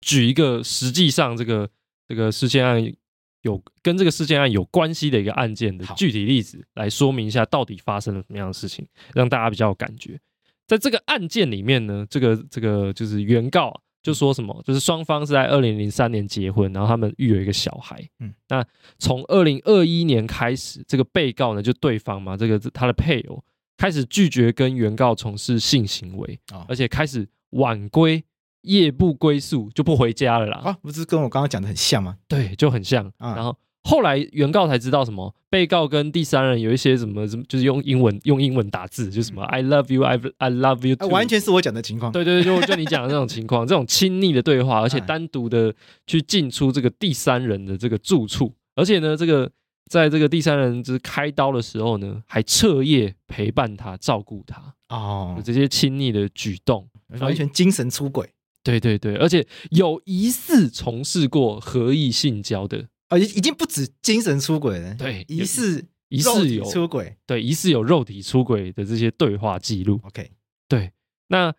[0.01, 1.69] 举一个实际上这个
[2.07, 2.95] 这个释宪案。
[3.43, 10.21] 有跟这个事件案有关系的一个案件的具体例子来说明一下，到底发生了什么样的事情，让大家比较有感觉。
[10.67, 18.07] 在这个案件里面呢，这个这个就是原告就说什么，就是双方是在二零零三年结婚，然后他们育有一个小孩。
[18.21, 18.65] 嗯，那
[18.99, 23.43] 从二零二一年开始，这个被告呢就对方嘛，这个他的配偶
[23.77, 28.23] 开始拒绝跟原告从事性行为，而且开始晚归。
[28.63, 32.17] 夜不归宿就不回家了啦啊，不是跟我刚刚讲的很像吗？
[32.29, 33.07] 对，就很像。
[33.19, 42.13] 嗯、然后后来原告才知道什么，被告跟第三人有一些什么什么，就是用英文用英文打字，就是什么、嗯、I love you, I I love you，、啊、完全是我讲的情况。
[42.13, 45.75] 对对对，就就你讲的那种情况，这种亲昵的对话， 而且单独的
[46.07, 49.51] 去进出这个第三人的这个住处，而且呢，这个
[49.89, 56.87] 在这个第三人就是开刀的时候呢，还彻夜陪伴他，照顾他哦，这些亲昵的举动，
[57.19, 58.29] 完全精神出轨。
[58.63, 62.89] 对对对，而且有疑似从事过合意性交的。
[63.09, 70.01] 啊，已已经不止精神出轨了，对，疑似疑似有出轨，对，疑似有肉体出轨的这些对话记录。
[70.05, 70.31] OK，
[70.69, 70.93] 对，
[71.27, 71.53] 那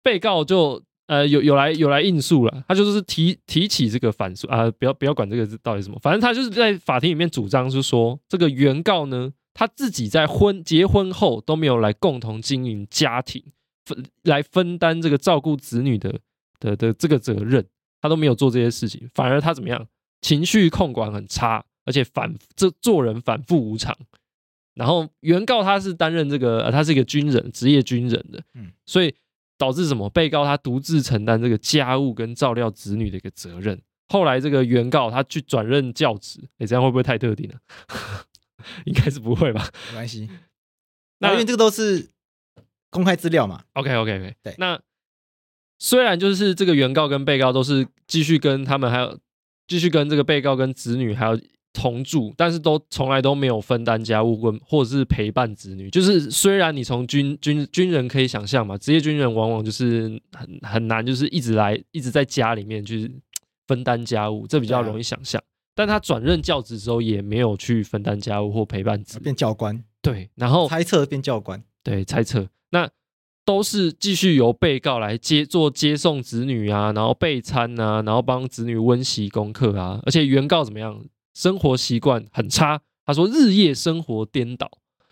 [0.00, 13.42] 被告就呃有有来有来应诉了，他就是提提起这个反诉啊，不要不要管这个到底什么，反正他就是在法庭里面主张，就是说这个原告呢，他自己在婚结婚后都没有来共同经营家庭，
[13.86, 16.20] 分来分担这个照顾子女的。
[16.58, 17.62] 的的这个责任，
[18.00, 19.86] 他都没有做这些事情，反而他怎么样？
[20.22, 23.94] 情绪控管很差，而且反这做人反复无常。
[24.72, 29.14] 然后原告他是担任这个，呃，他是一个军人，职业军人的，嗯，所以
[29.58, 30.08] 导致什么？
[30.08, 33.78] 被告他独自承担这个家务跟照料子女的一个责任。
[34.08, 37.58] 后来这个原告他去转任教职，哎，这样会不会太特定了？
[38.86, 39.68] 应该是不会吧？
[39.88, 40.26] 没关系，
[41.18, 42.08] 那因为这个都是
[42.96, 43.62] 公开资料嘛。
[43.74, 44.80] OK OK OK，对，那。
[45.78, 49.18] 虽然就是这个原告跟被告都是继续跟他们还有
[49.68, 51.38] 继续跟这个被告跟子女还有
[51.74, 55.90] 同住，但是都从来都没有分担家务或或者是陪伴子女。
[55.90, 63.10] 就是虽然你从军军军人可以想象嘛，职业军人往往就是很很难，就是一直来一直在家里面就是
[63.66, 65.38] 分担家务，这比较容易想象。
[65.74, 69.84] 但他转任教职之后，也没有去分担家务或陪伴子女，变教官。
[70.00, 71.62] 对，然后猜测变教官。
[71.84, 72.88] 对，猜测那
[73.44, 80.00] 都是继续由被告来接做接送子女啊，然后备餐啊，然后帮子女温习功课啊。
[80.04, 81.04] 而且原告怎么样？
[81.34, 82.80] 生活习惯很差。
[83.04, 84.68] 他说日夜生活颠倒，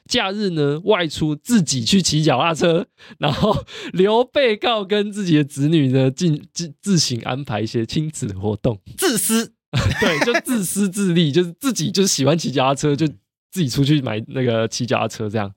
[0.08, 2.86] 假日呢外出自己去骑脚踏车，
[3.18, 3.56] 然后
[3.92, 9.52] 留被告跟自己的子女呢进自自行安排一些亲子活动，自私。
[10.00, 13.06] 对，就自私自利，就是自己就是喜欢骑脚踏车，就
[13.50, 15.52] 自己出去买那个骑脚踏车这样。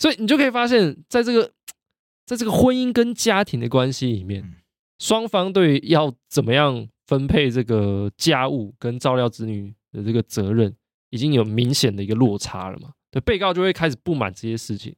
[0.00, 1.52] 所以你就可以发现，在这个
[2.26, 4.56] 在这个婚姻跟家庭的关系里面，
[4.98, 10.74] 双方对要怎么样分配这个家务跟照料子女的这个责任，
[11.10, 12.94] 已经有明显的一个落差了嘛。
[13.12, 14.96] 对，被告就会开始不满这些事情，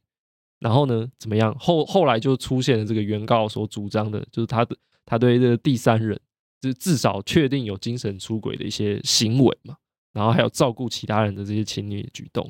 [0.60, 1.54] 然后呢，怎么样？
[1.58, 6.18] 后后来就出现了这个原告所主张的，就是他的他对这个第三人。
[6.60, 9.76] 就至少确定有精神出轨的一些行为嘛，
[10.12, 12.48] 然后还有照顾其他人的这些亲密的举动，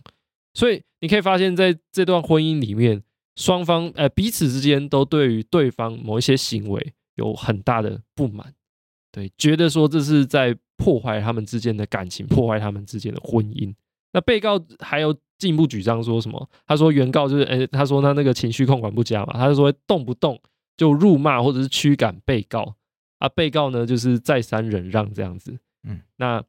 [0.55, 3.03] 所以你可以发现，在这段婚姻里面，
[3.37, 8.55] 双方呃彼此之间都对于对方某一些行为有很大的不满，
[9.11, 13.75] 对，觉得说这是在破坏他们之间的感情，破坏他们之间的婚姻。
[14.13, 16.49] 那被告还有进一步主张说什么？
[16.67, 20.39] 他说原告就是，诶，他说他那个情绪控管不佳嘛，他就说动不动
[20.77, 22.77] 就辱骂或者是驱赶被告。
[23.19, 26.43] 啊，被告呢就是再三忍让这样子，嗯，那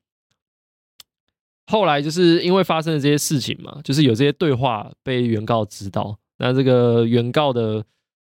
[1.67, 7.83] 后来就是因为发生了这些事情嘛，就是有这些对话被原告知道，那这个原告的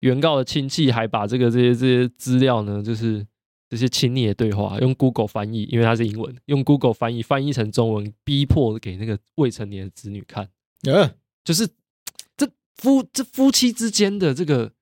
[0.00, 3.26] 原告的亲戚还把这个这些这些资料呢，就是
[3.68, 10.48] 这些亲昵的对话用 Google 翻译，因为它是英文，用 Google 翻译翻译成中文，逼迫给那个未成年的子女看，
[10.84, 11.10] 呃，
[11.44, 11.66] 就是
[12.36, 14.72] 这夫这夫妻之间的这个。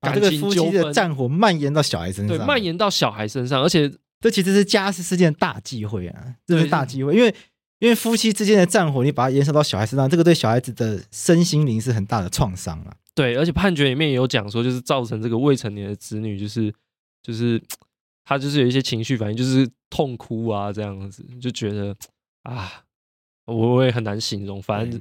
[0.00, 7.34] 把这个夫妻的战火蔓延到小孩身上，对，蔓延到小孩身上，而且这其实是家事事件大忌讳啊，这是大忌讳，因为
[7.78, 12.96] 因为夫妻之间的战火，你把它延伸到小孩身上，这个对小孩子的身心灵是很大的创伤啊。
[13.14, 16.72] 对，而且判决里面也有讲说，就是造成这个未成年的子女，就是
[17.22, 17.62] 就是
[18.24, 21.94] 他就是有一些情绪反应，就是痛哭啊这样子，就觉得
[22.42, 22.84] 啊，
[23.46, 25.00] 我也很难形容，反正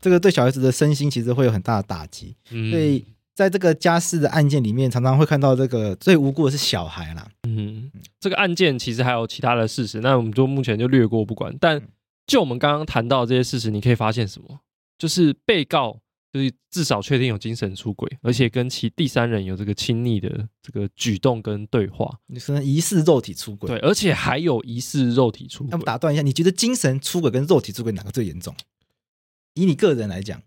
[0.00, 3.04] 这个对小孩子的身心其实会有很大的打击，嗯，所以。
[3.36, 7.28] 在这个家事的案件里面，常常会看到这个最无辜的是小孩啦。
[7.46, 11.54] 嗯，这个案件其实还有其他的事实，那我们就目前就略过不管。
[11.60, 11.78] 但
[12.26, 14.60] 就我们刚刚谈到这些事实，你可以发现什么？
[14.98, 16.00] 就是被告
[16.32, 22.18] 就是至少确定有精神出轨，而且跟其第三人有这个亲密的这个举动跟对话。
[22.26, 25.70] 你说疑似肉体出轨，对，而且还有疑似肉体出轨。
[25.70, 28.54] 那我打断一下，你觉得精神出轨跟肉体出轨哪个最严重？
[29.54, 30.42] 以你个人来讲。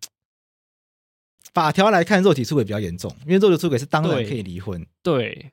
[1.51, 4.85] 法条来看，肉体出轨比较严重，因为肉体出轨是当然可以离婚。
[5.01, 5.51] 对，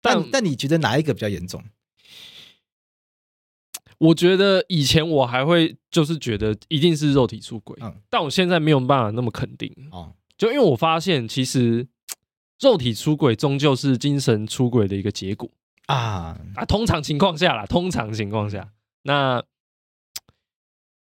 [0.00, 1.62] 但但你觉得哪一个比较严重？
[3.98, 10.12] 我觉得以前我还会就是觉得一定是肉体出轨，嗯，但我现在没有办法那么肯定哦。
[10.36, 11.86] 就因为我发现，其实
[12.60, 15.50] 肉体出轨终究是精神出轨的一个结果
[15.86, 16.64] 啊啊！
[16.66, 19.42] 通常情况下啦，通常情况下，那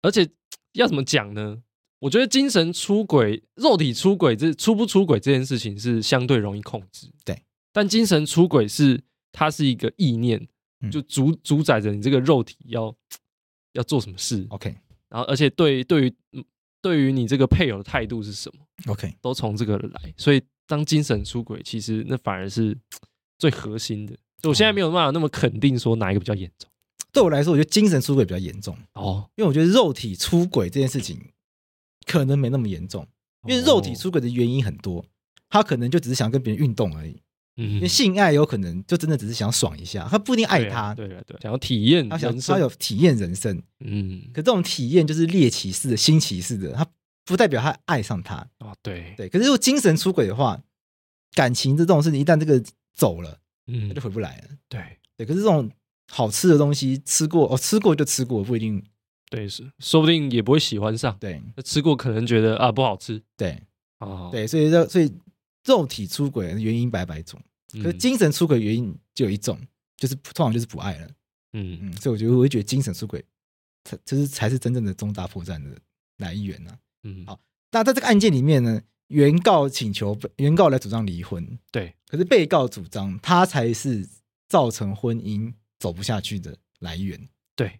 [0.01, 0.29] 而且
[0.73, 1.63] 要怎么讲呢？
[1.99, 7.09] 我觉得精神出轨、肉体出轨，这出不出轨这件事情是相对容易控制。
[7.25, 7.41] 对，
[7.73, 10.47] 但精神出轨是它是一个意念，
[10.91, 12.95] 就主主宰着你这个肉体要
[13.73, 14.45] 要做什么事。
[14.49, 14.75] OK，
[15.09, 16.15] 然后而且对对于
[16.81, 20.13] 对于你这个配偶的态度是什么？OK，都从这个来。
[20.17, 22.77] 所以当精神出轨，其实那反而是
[23.37, 24.17] 最核心的。
[24.43, 26.69] 我现在没有办法那么肯定说哪一个比较严重。
[27.11, 31.19] 对我来说，我觉得精神出轨比较严重哦，因为我觉得肉体出轨这件事情。
[32.05, 33.05] 可能没那么严重，
[33.49, 35.03] 因为肉体出轨的原因很多，
[35.49, 37.21] 他可能就只是想跟别人运动而已。
[37.57, 40.93] 嗯，因为性爱有可能就真的只是想爽一下，他不一定爱他。
[40.95, 43.61] 对对对，想要体验，他想他有体验人生。
[43.79, 46.85] 嗯，可这种体验就是猎奇式的、新奇式的，他
[47.25, 48.47] 不代表他爱上他。
[48.59, 49.27] 哦，对对。
[49.27, 50.59] 可是如果精神出轨的话，
[51.33, 52.63] 感情这种事情一旦这个
[52.95, 54.43] 走了，嗯，他就回不来了。
[54.69, 54.81] 对
[55.17, 55.25] 对。
[55.25, 55.69] 可是这种
[56.09, 58.83] 好吃的东西吃过哦，吃过就吃过，不一定。
[59.29, 61.17] 对，是说不定也不会喜欢上。
[61.19, 63.21] 对，吃过可能觉得啊不好吃。
[63.35, 63.61] 对，
[63.99, 65.11] 哦，对，所以这所以
[65.67, 67.39] 肉体出轨的原因百百种，
[67.73, 69.59] 可是精神出轨原因就有一种，
[69.97, 71.07] 就是通常就是不爱了。
[71.53, 73.23] 嗯嗯，所以我觉得我会觉得精神出轨，
[73.83, 75.77] 才就是才是真正的重大破绽的
[76.17, 76.71] 来源呢。
[77.03, 77.39] 嗯，好，
[77.71, 84.07] 那在这个案件里面呢，原告请求原告来主张离婚，对，可是被告主张他才是
[84.49, 87.27] 造成婚姻走不下去的来源。
[87.55, 87.79] 对。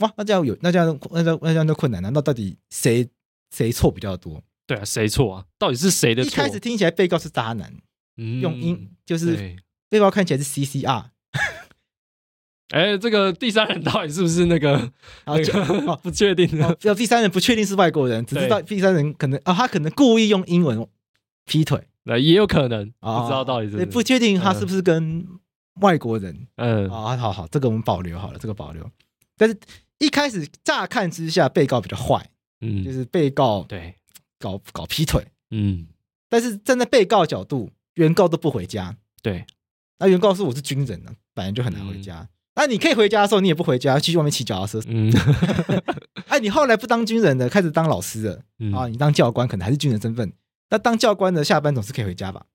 [0.00, 3.08] 哇，那这样有那这样那这样那这样就困难，难道到底谁
[3.50, 4.40] 谁错比较多？
[4.68, 5.44] 对啊，谁错啊？
[5.58, 6.28] 到底是谁的错？
[6.28, 7.72] 一开始听起来被告是渣男，
[8.18, 9.56] 嗯用英就是对
[9.88, 11.06] 被告看起来是 CCR，
[12.68, 14.92] 哎，这个第三人到底是不是那个？
[15.24, 20.86] 啊就那个 不确定哦，要第三人不确定是外国人，只知道第三人可能啊、哦，他可能故意用英文
[21.46, 25.26] 劈腿，那也有可能，哦、不知道到底是不是不确定他是不是跟
[25.80, 26.46] 外国人。
[26.56, 28.90] 嗯，啊、哦，好好，这个我们保留好了，这个保留。
[29.38, 29.58] 但是
[29.98, 32.28] 一开始乍看之下，被告比较坏，
[32.60, 33.94] 嗯，就是被告对
[34.38, 35.86] 搞搞劈腿，嗯，
[36.28, 39.44] 但是站在被告角度，原告都不回家，对，
[39.98, 42.20] 那原告说我是军人呢，本来就很难回家。
[42.20, 42.28] 嗯。
[42.58, 44.82] 那、啊、你可以回家的时候，你也不回家，继续外面骑脚踏车。
[44.88, 45.12] 嗯，
[46.26, 50.32] 哎，你后来不当军人的，开始当老师了、嗯、啊，你当教官，可能还是军人身份。
[50.70, 52.46] 那当教官的下班总是可以回家吧？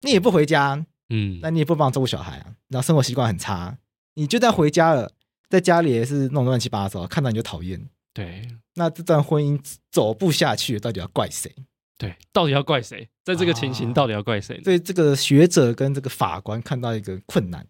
[0.00, 3.76] 你也不回家，嗯，那你也不帮我照顾小孩啊，然后生活习惯很差，
[4.14, 5.12] 你就算回家了，
[5.50, 7.86] 在家里也是弄乱七八糟，看到你就讨厌。
[8.18, 9.56] 对，那这段婚姻
[9.92, 11.54] 走不下去，到底要怪谁？
[11.96, 13.08] 对，到底要怪谁？
[13.24, 14.60] 在这个情形，到底要怪谁、啊？
[14.64, 17.64] 所以这个学者跟这个法官看到一个困难。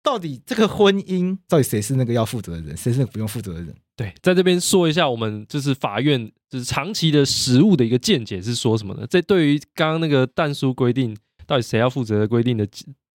[0.00, 3.74] 到底这个婚姻，到底谁是那个要负责的人，谁是那个不用负责的人？
[3.96, 9.04] 对，在这边说一下，我们就是法院就是长期的实务的一个见解是说什么呢？
[9.10, 11.16] 这对于刚刚那个但书规定
[11.48, 12.64] 到底谁要负责的规定的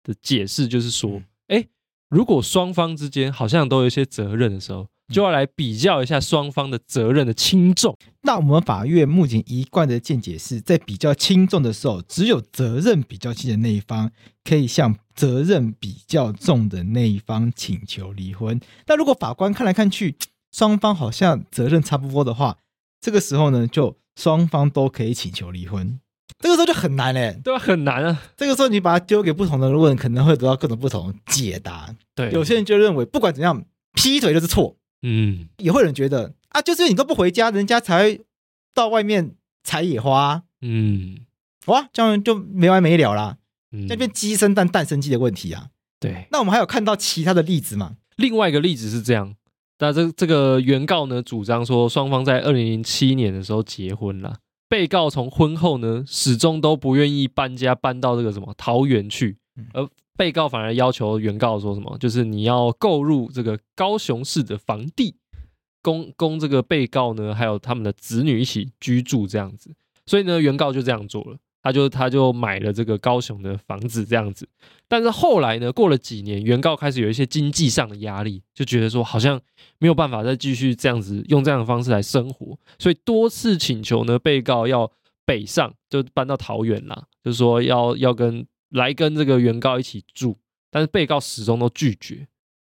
[0.03, 1.65] 的解释，就是说，哎，
[2.09, 7.95] 如果双方之间好像都有一些责任的时候，就要来比较一下双方的责任的轻重。
[8.21, 14.11] 那我们法院目前一贯的见解是在比较轻重的时候，只有责任比较轻的那一方
[14.43, 18.59] 可以向责任比较重的那一方请求离婚。
[18.87, 20.15] 那如果法官看来看去，
[20.51, 22.57] 双方好像责任差不多的话，
[22.99, 25.99] 这个时候呢，就双方都可以请求离婚。
[26.39, 27.59] 这个时候就很难嘞，对吧？
[27.59, 28.21] 很难啊。
[28.37, 31.93] 这个时候你把它丢给不同的人问，可能会得到各种不同解答。
[32.15, 34.75] 对，有些人就认为不管怎样，劈腿就是错。
[35.01, 38.21] 嗯，也会有人觉得啊，就是你都不回家，人家才会
[38.73, 40.43] 到外面采野花啊。
[40.61, 41.19] 嗯，
[41.67, 43.37] 哇，这样就没完没了啦。
[43.71, 45.67] 嗯，那边鸡生蛋，蛋生鸡的问题啊。
[45.99, 47.97] 对，那我们还有看到其他的例子吗？
[48.15, 49.35] 另外一个例子是这样，
[49.79, 59.38] 那这这个原告呢主张说，双方在二零零七年的时候结婚了，被告从婚后呢始终都不愿意搬家，搬到这个什么桃园去，
[59.73, 59.87] 而。
[60.17, 61.97] 被告反而要求原告说什么？
[61.97, 65.15] 就是你要购入这个高雄市的房地，
[65.81, 69.73] 供供这个被告呢，还有他们的子女一起居住这样子。
[70.05, 74.45] 所以呢，原告就这样做了，他就他就买了这个高雄的房子这样子。
[74.89, 79.39] 但是后来呢，过了几年，原告开始有一些经济上的压力，就觉得说好像
[79.77, 84.91] 没有办法再继续这样子用这样的方式来生活，所以多次请求呢，被告要
[85.25, 88.45] 北上，就搬到桃园啦，就说要要跟。
[88.69, 90.37] 来跟这个原告一起住，
[90.69, 92.27] 但是被告始终都拒绝，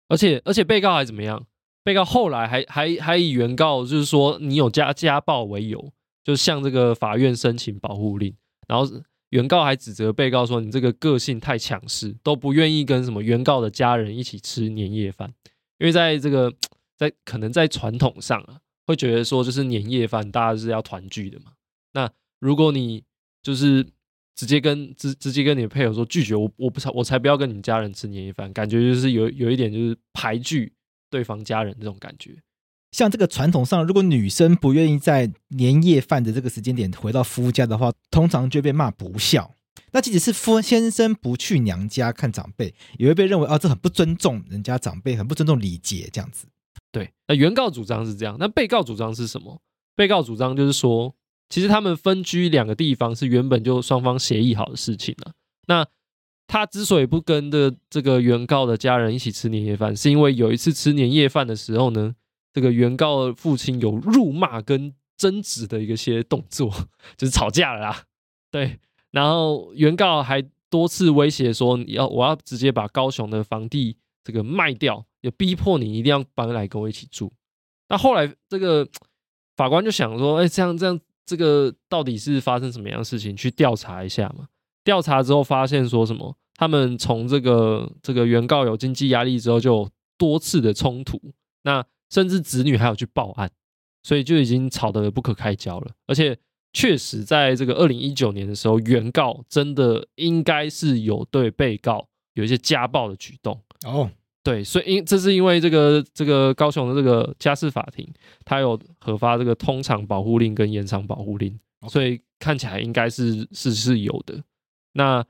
[0.08, 1.44] 而且而且被告还怎么样？
[1.82, 8.32] 被告后来还还还以原告就是说你有家家暴为由，就向这个法院申请保护令，
[8.66, 8.87] 然后
[9.30, 15.32] 原告还指责被告说你这个个性太强势，都不愿意跟什么原告的家人一起吃年夜饭，
[15.78, 16.52] 因为在这个
[16.96, 21.52] 在可能在传统上啊，会觉得说就是年夜饭大家是要团聚的嘛，
[21.92, 22.08] 那
[22.38, 23.02] 如果你
[23.42, 23.84] 就是。
[24.38, 30.72] 直接跟直直接跟你的配偶说拒绝我，我不才我才不要跟你家人吃年夜饭，感觉就是有有一点就是排拒
[31.11, 32.37] 对方家人这种感觉。
[32.92, 39.53] 像这个传统上，如果女生不愿意在年夜饭的这个时间点回到夫家的话，通常就被骂不孝。
[39.90, 46.46] 那即使是夫先生不去娘家看长辈，也会被认为哦，这很不尊重人家长辈，很不尊重礼节这样子。
[46.92, 49.61] 对，那原告主张是这样，那被告主张是什么？
[49.96, 51.12] 被告主张就是说。
[51.48, 55.32] 其实他们分居两个地方是原本就双方协议好的事情了。
[55.66, 55.87] 那
[56.46, 62.14] 他之所以不跟的这个原告的家人一起吃年夜饭，是因为有一次吃年夜饭的时候呢，
[62.52, 66.70] 这个原告的父亲有辱骂跟争执的一些动作，
[67.16, 68.04] 就是吵架了啦。
[68.50, 68.78] 对，
[69.11, 77.32] 然后原告还多次威胁说，要我要直接把高雄的房地这个卖掉，也逼迫你一定要搬来跟我一起住。
[77.88, 78.88] 那后来这个
[79.56, 80.98] 法官就想说，哎，这样这样。
[81.29, 83.37] 这个到底是发生什么样的事情？
[83.37, 84.49] 去调查一下嘛。
[84.83, 86.35] 调查之后发现说什么？
[86.55, 91.20] 他们从这个这个原告有经济压力之后，就多次的冲突。
[91.64, 93.51] 那甚至子女还有去报案，
[94.03, 95.91] 所以就已经吵得不可开交了。
[96.07, 96.39] 而且
[96.72, 104.11] 确实在这个二零一九年的时候，原告真的应该是有对被告有一些家暴的举动哦。
[104.49, 108.09] 对，所以因这是因为这个这个高雄的这个家事法庭，
[108.46, 114.42] 它有核发这个通常保护令跟延长保护令，所以看起来应该是是是有的。
[114.94, 115.22] 那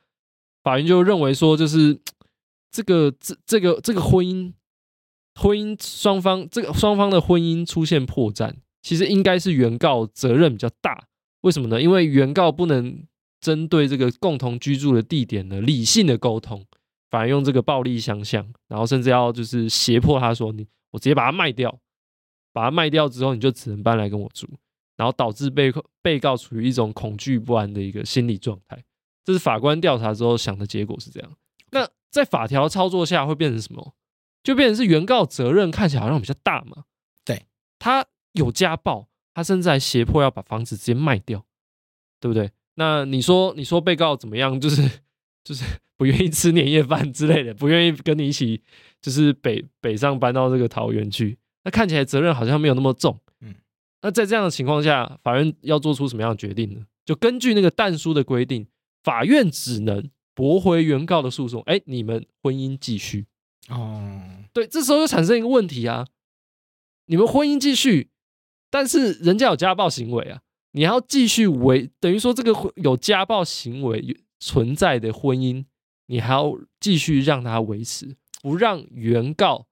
[0.62, 1.98] 法院就认为说，就是
[2.70, 4.52] 这个这这个这个婚姻
[5.34, 11.08] 婚姻双方这个双方的婚姻出现破绽，其实应该是原告责任比较大。
[11.40, 11.82] 为什么呢？
[11.82, 13.02] 因为原告不能
[13.40, 16.64] 针对这个共同居住的地点呢理性的沟通，
[17.10, 21.78] 反而用这个暴力相向，然后甚至要就是胁迫他说：“你我直接把它卖掉，
[22.52, 24.48] 把它卖掉之后，你就只能搬来跟我住。”
[24.96, 28.82] 然后导致被被告处于一种恐惧不安的一个心理状态。
[29.24, 31.32] 这是法官调查之后想的结果是这样。
[31.70, 33.94] 那在法条操作下会变成什么？
[34.42, 36.84] 就变成是原告责任看起来好像比较大嘛？
[37.24, 37.46] 对，
[37.78, 39.08] 他有家暴。
[39.34, 41.46] 他甚至还胁迫要把房子直接卖掉，
[42.18, 42.50] 对不对？
[42.74, 44.60] 那你说，你说被告怎么样？
[44.60, 44.82] 就是
[45.48, 45.64] 就是
[45.96, 48.60] 不愿意吃年夜饭之类的，不愿意跟你一起，
[49.00, 51.38] 就是北北上搬到这个桃园去。
[51.64, 53.18] 那看起来责任好像没有那么重。
[53.40, 53.54] 嗯，
[54.02, 56.84] 那在这样的情况下，法院要做出什么样的决定呢？
[57.06, 58.66] 就根据那个但书的规定，
[59.02, 61.62] 法院只能驳回原告的诉讼。
[61.62, 63.24] 哎，你们婚姻继续。
[63.70, 64.20] 哦，
[64.52, 66.06] 对，这时候就产生一个问题啊，
[67.06, 68.10] 你们婚姻继续。
[68.70, 70.42] 但是人家有家暴行为啊，
[70.72, 73.98] 你要继续维，等于说这个有家暴行为
[74.38, 75.64] 存在的婚姻，
[76.06, 79.66] 你还要继续让他维持，不让原告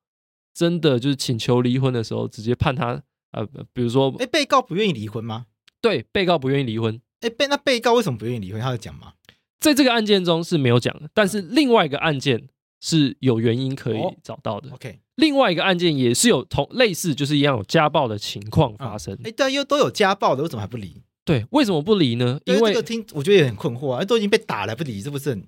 [0.55, 3.03] 真的就是请求离婚的时候直接判他
[3.33, 5.47] 呃，比如说，哎，被告不愿意离婚吗？
[5.81, 7.01] 对，被告不愿意离婚。
[7.21, 8.61] 哎，被那被告为什么不愿意离婚？
[8.61, 9.13] 他有讲吗？
[9.61, 12.49] 在这个案件中是没有讲的，但是另外一个案件
[12.81, 14.71] 是有原因可以找到的。
[14.71, 15.01] 哦，OK。
[15.17, 19.15] 另外一个案件也是有同类似，就是一样有家暴的情况发生。
[19.25, 21.03] 哎、嗯，对，又都有家暴的，为什么还不离？
[21.27, 22.41] 对，为什么不离呢？
[22.47, 25.45] 因为这个听我觉得也很困惑啊，都已经被打了不离，是不是很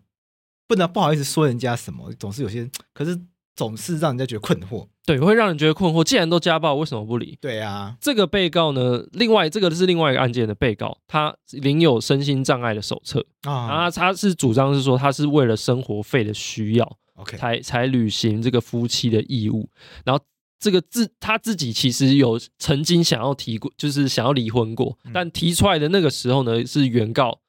[0.66, 2.12] 不能不好意思说人家什么？
[2.18, 3.18] 总是有些，可是
[3.57, 4.87] 总是让人家觉得困惑。
[5.07, 6.05] 对，会让人觉得困惑。
[6.05, 7.39] 既然都家暴，为什么不离？
[7.41, 16.99] 对啊，这个被告呢，另外这个是另外一个案件的被告，他领有身心障碍的手册啊，然后他是主张是说他是为了生活费的需要。
[17.14, 19.68] OK，才才履行这个夫妻的义务，
[20.05, 20.22] 然后
[20.59, 27.40] 这个自他自己其实有曾经想要提过，就是想要离婚过，嗯、但提出来的那个时候呢，是原告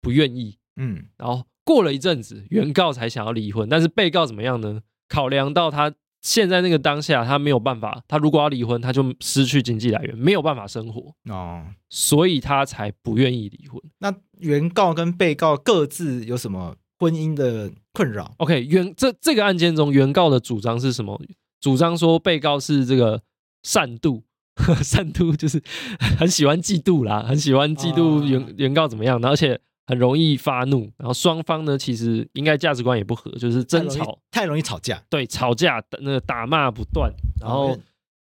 [0.00, 4.80] 不愿意，嗯，然后过了一阵子，原告才想要离婚，但是被告怎么样呢？
[5.08, 13.80] 考量到他现在那个当下，他没有办法，他如果要离婚，他就失去经济来源，没有办法生活哦，所以他才不愿意离婚。
[13.98, 16.76] 那原告跟被告各自有什么？
[16.98, 18.34] 婚姻的困扰。
[18.36, 21.18] OK，原这这个案件中，原告的主张是什么？
[21.60, 23.22] 主张说被告是这个
[23.62, 24.22] 善妒，
[24.82, 25.62] 善妒就是
[26.18, 30.90] 很喜欢嫉妒啦，很喜欢嫉妒原、哦、原告怎么样，而且很容易发怒。
[30.96, 34.18] 然后双方呢，其实应该价值观也不合，就是争吵。
[34.30, 37.78] 太容易吵架，对，吵架那个打骂不断，然后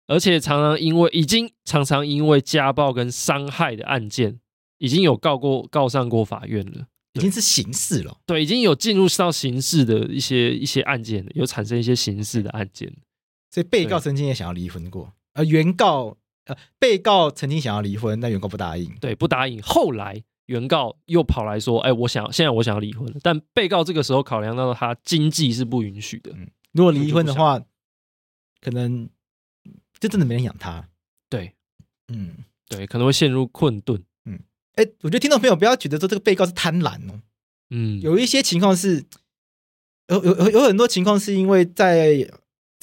[0.08, 4.40] 而且常常因为已经常常因为家暴跟伤害的案件，
[4.78, 6.88] 已经有告过告上过法院了。
[7.16, 12.92] 已经是刑事了，对，已经有进入到刑事的一些一些案件，有产生一些刑事的案件，
[13.54, 19.62] 所以被告曾经也想要离婚过，而原告呃，被告曾经想要离婚，但原告不答应，对，不答应。
[19.62, 27.62] 后来原告又跑来说，哎，我想现在我想要离婚了，但被告这个时候考量到他经济是不允许的，嗯，如果离婚的话，
[28.60, 29.08] 可能
[30.00, 30.90] 就真的没人养他，
[31.30, 31.54] 对，
[32.08, 32.38] 嗯，
[32.68, 34.04] 对，可能会陷入困顿。
[34.26, 34.40] 嗯。
[34.78, 37.22] 哎，我觉得听众朋友不要觉得说这个被告是贪婪哦，
[37.70, 39.06] 嗯，有一些情况是，
[40.08, 42.28] 有有有有很多情况是因为在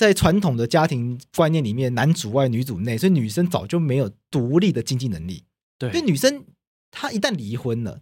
[0.01, 5.45] 在传统的家庭观念里面，男主外女主内，所以女生早就没有独立的经济能力。
[5.77, 6.47] 对，所以女生
[6.91, 8.01] 她一旦离婚了，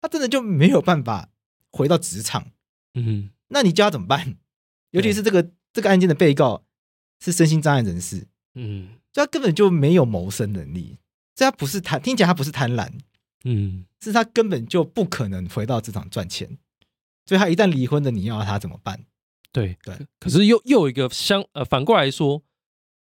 [0.00, 1.28] 她真的就没有办法
[1.70, 2.48] 回到职场。
[2.94, 4.34] 嗯，那你叫她怎么办？
[4.90, 6.64] 尤其是这个这个案件的被告
[7.20, 8.26] 是身心障碍人士，
[8.56, 10.98] 嗯，所以他根本就没有谋生能力，
[11.36, 12.90] 所以他不是贪，听起来他不是贪婪。
[13.44, 16.58] 嗯，是他根本就不可能回到职场赚钱，
[17.24, 19.04] 所以他一旦离婚了，你要他怎么办？
[19.56, 22.42] 对对，可是又又有一个相呃反过来说，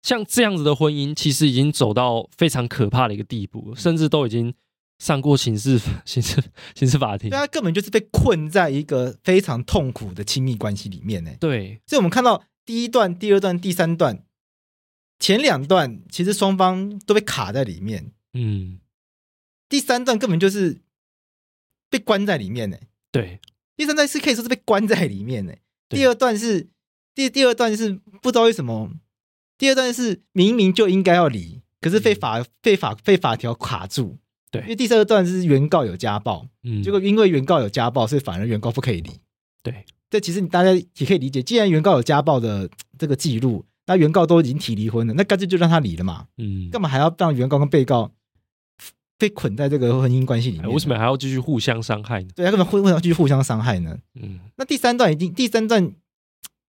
[0.01, 4.53] 像这样子的婚姻，其实已经走到非常可怕的一个地步，甚至都已经
[4.99, 6.43] 上过刑事 刑事
[6.75, 7.29] 刑事法庭。
[7.29, 11.31] 对，他根本就是被困在一个非常痛苦的亲密关系里面呢。
[11.39, 14.25] 对，所以我们看到第一段、第二段、第三段，
[15.19, 18.11] 前两段其实双方都被卡在里面。
[18.33, 18.79] 嗯。
[19.69, 20.81] 第三段根本就是
[21.89, 22.77] 被关在里面呢。
[23.09, 23.39] 对，
[23.77, 25.53] 第三段是可以说是被关在里面呢。
[25.91, 26.69] 第二段是
[27.13, 28.91] 第第二段是不知道为什么，
[29.57, 34.17] 第二段是明明就应该要离，可是被法被法被法条卡住。
[34.49, 39.09] 对，因为第三段是原告有家暴，嗯，结果因为原告有家暴，所以反而原告不可以离。
[39.63, 46.27] 对，这其实你大家也可以理解，既然原告有家暴的这个记录，那原告都已经提离婚了，那干脆就让他离了嘛。
[46.37, 48.11] 嗯，干嘛还要让原告跟被告？
[49.21, 52.29] 被捆在这个婚姻关系里面，为什么还要继续互相伤害呢？
[52.35, 53.95] 对，他根本会为什么继续互相伤害呢？
[54.15, 55.93] 嗯，那第三段已经第三段，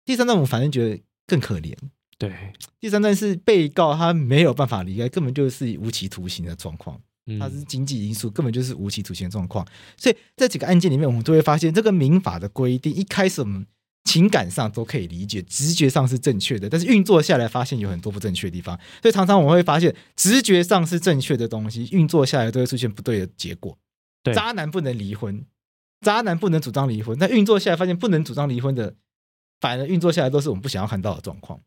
[0.05, 1.73] 第三段我反正觉得更可怜，
[2.19, 2.31] 对，
[2.79, 7.01] 第三段是被告他没有办法离开，根本就是无期徒刑的状况。
[7.39, 9.65] 他是经济因素，根本就是无期徒刑的状况。
[9.97, 13.65] 所以这几个案件里面，我们都会发现，这个民法的规定一开始我们
[14.05, 18.79] 情感上都可以理解，直觉上是正确的，但是运作下来发现有很多不正确的地方。
[19.01, 23.77] 所以常常我们会发现，直觉上是正确的东西，运作下来都会出现不对的结果。
[24.23, 25.45] 对，渣男不能离婚，
[26.01, 28.95] 渣男不能主张离婚，但运作下来发现不能主张离婚的，
[29.59, 31.59] 反而运作下来都是我们不想要看到的状况。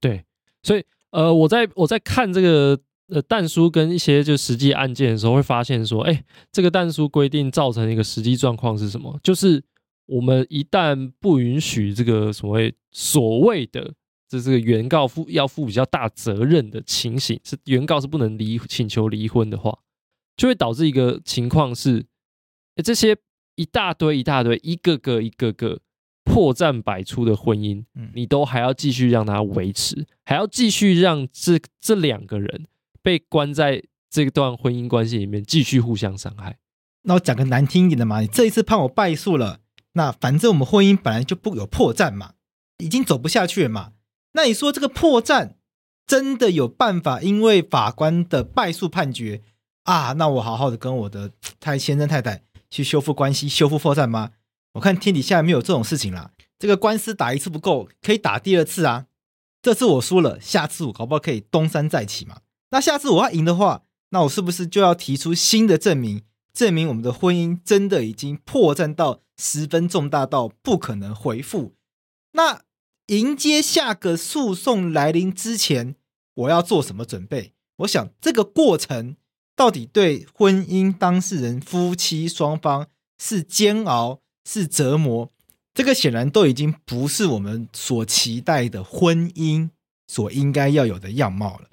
[0.00, 0.24] 对，
[0.62, 2.78] 所以呃，我在我在看这个。
[3.08, 9.16] 呃，蛋书跟一些就实际案件的时候，会发现说，哎，这个蛋书规定造成一个实际状况是什么？
[9.22, 9.62] 就是
[10.06, 13.94] 我们一旦不允许这个所谓所谓的
[14.28, 19.78] 这这个原告负要负比较大责任的情形，是原告是不能离请求离婚的话，
[20.36, 22.06] 就会导致一个情况是，
[22.76, 23.16] 哎，这些
[23.56, 25.80] 一大堆一大堆一个个一个个
[26.24, 27.84] 破绽百出的婚姻，
[28.14, 32.66] 你都还要继续让它维持，还要继续让这这两个人。
[33.02, 36.58] 被关在这段婚姻关系里面，继续互相伤害。
[37.02, 39.60] 那我讲个难听一点的嘛，你这一次判我败诉了，
[39.96, 42.34] 那反正我们婚姻本来就不有破绽嘛，
[42.78, 43.92] 已经走不下去了嘛。
[44.32, 45.54] 那你说这个破绽
[46.06, 47.22] 真的有办法？
[47.22, 49.42] 因为法官的败诉判决
[49.84, 54.32] 啊，那我好好的跟我的太先生太太去修复关系，修复破绽吗？
[54.74, 56.32] 我看天底下没有这种事情啦。
[56.58, 59.06] 这个官司打一次不够，可以打第二次啊。
[59.62, 62.40] 这次我输了，下次我搞不好可以东山再起嘛。
[62.70, 66.22] 那下次我要赢的话，那我是不是就要提出新的证明，
[66.56, 71.74] 证明我们的婚姻真的已经破绽到十分重大到不可能回复？
[72.32, 72.62] 那
[73.08, 75.96] 迎接下个诉讼来临之前，
[76.32, 77.52] 我要做什么准备？
[77.80, 79.16] 我想这个过程
[79.54, 82.86] 到底对婚姻当事人夫妻双方
[83.18, 85.30] 是煎熬是折磨？
[85.74, 89.68] 这个显然都已经不是我们所期待的婚姻
[90.08, 91.68] 所应该要有的样貌了。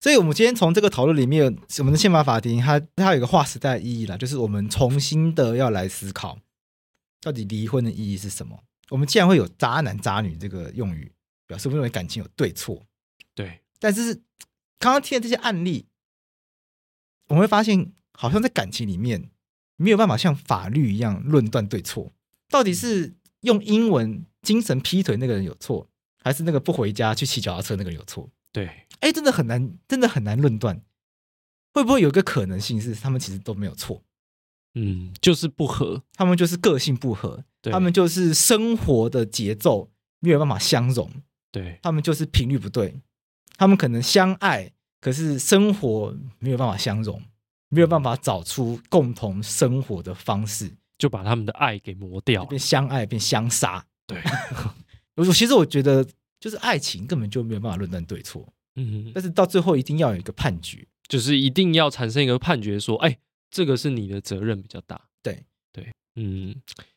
[0.00, 6.38] 所以，我们今天从这个讨论里面，我们的宪法法庭它它有一个划时代的意义啦，就是我们重新的要来思考，
[7.20, 8.62] 到底离婚的意义是什么？
[8.90, 11.12] 我们既然会有“渣男”“渣女”这个用语，
[11.46, 12.86] 表示我们认为感情有对错。
[13.34, 14.14] 对，但是
[14.78, 15.86] 刚刚听的这些案例，
[17.26, 19.30] 我们会发现，好像在感情里面
[19.76, 22.12] 没有办法像法律一样论断对错。
[22.48, 25.86] 到底是用英文精神劈腿那个人有错，
[26.22, 28.30] 还是那个不回家去骑脚踏车那个人有错？
[28.52, 28.86] 对。
[29.00, 30.82] 哎，真的很难，真的很难论断，
[31.72, 34.02] 会不会有一个可能性是他们其实都没有错？
[34.74, 39.90] 嗯，就是不合，他们就是个性不合，他们就是生活的节奏
[40.20, 41.10] 没有办法相融，
[41.50, 42.94] 对，他们就是频率不对，
[43.56, 47.22] 他们可能相爱，可是生活没有办法相融，
[47.70, 53.84] 没有办法找出共同生活的方式，就把他们的爱给磨掉，变相爱变相杀。
[54.06, 54.20] 对，
[55.16, 56.06] 我其实我觉得，
[56.40, 58.46] 就是爱情根本就没有办法论断对错。
[58.76, 63.18] 嗯，但是到最后一定要有一个判决，就是一定要产生一个判决，说，哎，
[63.50, 65.00] 这个是你的责任比较大。
[65.20, 66.54] 对对，嗯，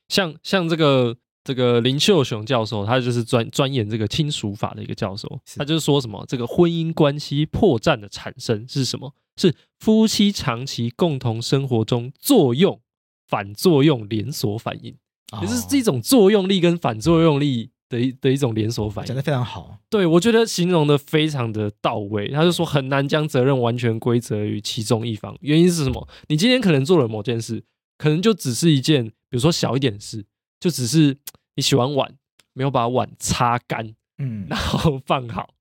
[0.09, 9.15] 像像这个这个林秀雄教授，他就是专钻研这个亲属法的一个教授，他就是说什么，这个婚姻关系破绽的产生是什么？
[9.37, 12.79] 是夫妻长期共同生活中作用
[13.27, 14.95] 反作用连锁反应，
[15.41, 17.71] 也就是这种作用力跟反作用力。
[17.91, 19.77] 的一的一种连锁反应，讲的非常好。
[19.89, 22.29] 对，我觉得形容的非常的到位。
[22.29, 26.07] 他就说很难将责任完全归责于其中一方，原因是什么？
[26.29, 27.61] 你今天可能做了某件事，
[27.97, 30.25] 可能就只是一件，比如说小一点的事，
[30.59, 31.17] 就只是
[31.55, 32.15] 你洗完碗
[32.53, 35.53] 没有把碗擦干，嗯，然后放好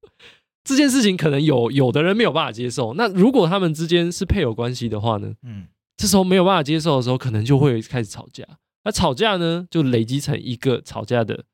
[0.62, 2.94] 这件事情，可能有有的人没有办法接受。
[2.94, 5.34] 那如果他们之间是配偶关系的话呢？
[5.42, 5.66] 嗯，
[5.96, 8.44] 这时候没有办法接受的时候，可能就会开始吵架。
[8.84, 11.44] 那吵架呢，就累积成一个吵架的。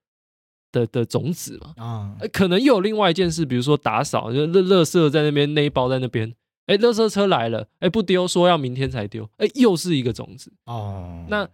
[0.77, 6.31] 的的种子嘛，啊，可能又有另外一件事，比如说打扫，就垃垃圾在那边，那一包在那边，
[6.67, 11.25] 哎，垃圾车来了，哎，不丢，说要明天才丢，哎，又是一个种子哦。
[11.31, 11.49] 那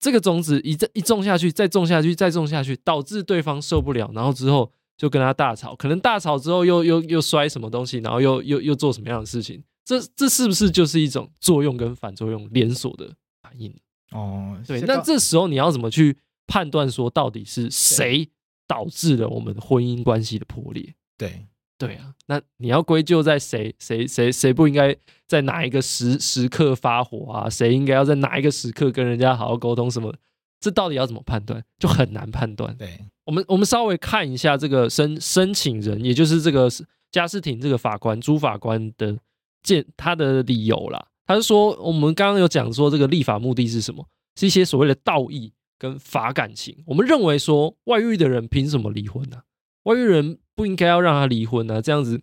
[0.00, 9.62] 这个种子一一种下去，再种下去，再种下去，导致对方受不了，然后之后就跟他大吵，可能大吵之后又又又摔什么东西，然后又又又做什么样的事情？
[9.84, 13.10] 这这是不是就是一种作用跟反作用连锁的
[13.42, 13.74] 反应？
[14.12, 16.16] 哦，对，那这时候你要怎么去？
[16.52, 18.28] 判断说到底是谁
[18.68, 20.94] 导致了我们的婚姻关系的破裂？
[21.16, 21.46] 对
[21.78, 23.74] 对啊，那你要归咎在谁？
[23.78, 24.94] 谁谁谁不应该
[25.26, 27.48] 在哪一个时时刻发火啊？
[27.48, 29.90] 谁应该要在哪一个时刻跟人家好好沟通？
[29.90, 30.14] 什么？
[30.60, 31.64] 这到底要怎么判断？
[31.78, 32.76] 就很难判断。
[32.76, 36.68] 对，我们我们稍微看一下这个申申请人，也就是这个
[37.10, 39.16] 家事庭这个法官朱法官的
[39.62, 41.02] 见他的理由啦。
[41.26, 44.06] 他是说，我们刚刚有讲说这个立法目的是什么？
[44.36, 45.54] 是一些所谓的道义。
[45.82, 49.44] 跟法感情，我们认为说外遇的人凭什么离婚呢、啊？
[49.82, 52.22] 外遇人不应该要让他离婚啊，这样子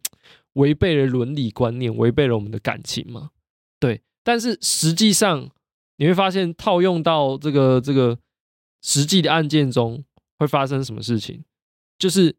[0.53, 3.31] 违背了伦理观念，违背了我们的感情吗。
[3.77, 5.49] 对，但是实际上
[5.97, 8.17] 你会发现，套用到这个这个
[8.81, 10.05] 实际的案件中，
[10.37, 11.43] 会发生什么事情？
[11.97, 12.37] 就是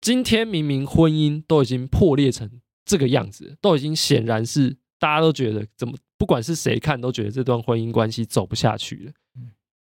[0.00, 2.48] 今天明明婚姻都已经破裂成
[2.84, 9.12] 这个样子，都已经显然是大家都觉得怎么，不管是谁看都觉得这段婚姻关系走不下去了。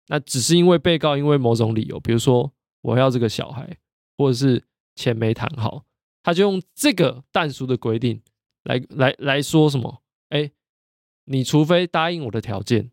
[0.08, 3.78] 那只是因为被告因为某种理由，比如说我要这个小孩，
[4.18, 4.64] 或者是
[4.96, 5.86] 钱没谈好，
[6.22, 8.22] 他就用这个但书的规定
[8.64, 10.04] 来来来说什么？
[10.30, 10.52] 哎，
[11.26, 12.92] 你除非答应我的条件，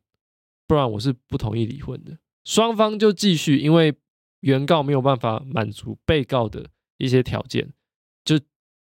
[0.67, 2.19] 不然我是不同意离婚的。
[2.45, 3.95] 双方就继续，因为
[4.41, 7.73] 原告没有办法满足被告的一些条件，
[8.25, 8.41] 就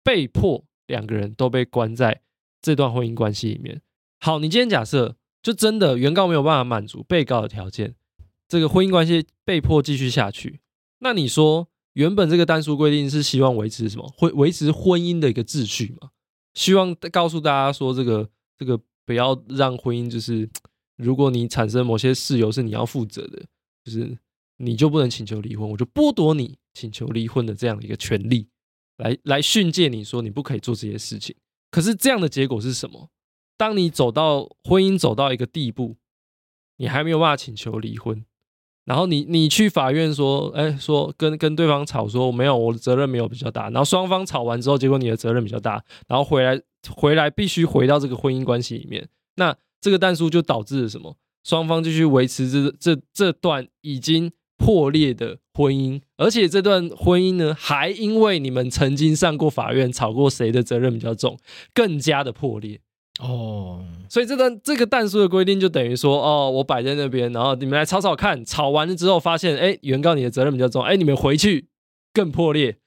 [0.03, 2.21] 被迫两个人都被关在
[2.61, 3.81] 这段婚姻关系里面。
[4.19, 7.95] 好，你今天假设就真的原告没有办法满足被告的条件。
[8.51, 10.59] 这个婚姻关系被迫继续下去，
[10.99, 14.13] 那你说原本这个单书规定是希望维持什么？
[14.19, 16.09] 维维持婚姻的一个秩序嘛？
[16.53, 20.49] 希望告诉大家说，这个这个不要让婚姻就是，
[20.97, 23.41] 如果你产生某些事由是你要负责的，
[23.85, 24.17] 就是
[24.57, 28.49] 你就不能请求离婚，我就剥夺你请求离婚的这样的一个权利，
[28.97, 31.33] 来来训诫你说你不可以做这些事情。
[31.69, 33.11] 可是这样的结果是什么？
[33.55, 35.95] 当你走到婚姻走到一个地步，
[36.75, 38.25] 你还没有办法请求离婚。
[38.91, 43.69] 然后你你去法院说，哎，说跟跟对方吵说没有，我的责任没有比较大。
[43.69, 46.61] 然后双方吵完之后，结果你的责任比较大，然后回来
[46.93, 49.07] 回来必须回到这个婚姻关系里面。
[49.37, 51.15] 那这个但书就导致了什么？
[51.45, 61.37] 双方继续维持这这这段已经破裂的婚姻，而且这段婚姻呢，还因为你们曾经上过法院吵过谁的责任比较重，
[61.73, 62.81] 更加的破裂。
[63.21, 71.67] 哦，所以这段这个但书的规定就等于说，哦，我摆在那边，然后你们来吵吵看，吵完了之后发现，哎，原告你的责任比较重，哎，你们回去
[72.11, 72.77] 更破裂，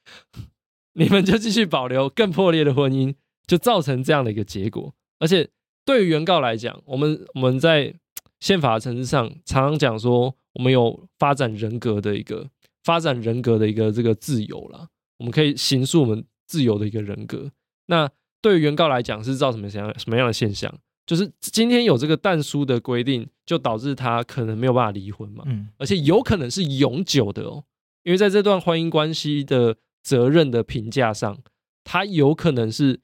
[0.93, 3.15] 你们就继续保留更破裂的婚姻，
[3.47, 4.93] 就造成这样的一个结果。
[5.19, 5.49] 而且
[5.85, 7.93] 对于原告来讲，我们我们在
[8.41, 12.49] 宪法的层次上常常讲说，我们有发展人格的一个
[12.83, 17.49] 发展人格的一个这个自由啦，我们可以形塑我们自由的一个人格。
[17.85, 18.09] 那
[18.45, 20.71] 对于原告来讲是造成什么样什么样的现象？
[21.03, 27.63] 就是今天有这个但书的规定，就导致他可能没有办法离婚嘛，嗯，而且有可能是永久的哦，
[28.03, 31.39] 因为在这段婚姻关系的责任的评价上，
[31.83, 32.99] 他有可能是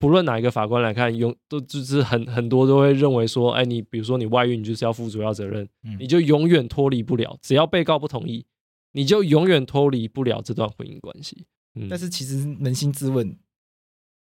[0.00, 5.68] 不论哪一个法官来看，永都就是很很多都会认为说，哎，你比如说你外遇，你就是要负主要责任，
[6.00, 8.44] 你就永远脱离不了，只要被告不同意，
[8.90, 11.46] 你就永远脱离不了这段婚姻关系。
[11.76, 13.36] 嗯，但是其实扪心自问。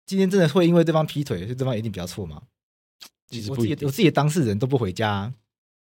[0.06, 2.42] 今天真的会因为对方劈腿，所以对方一定比较错吗？
[3.28, 5.32] 其实我自己我自己的当事人都不回家，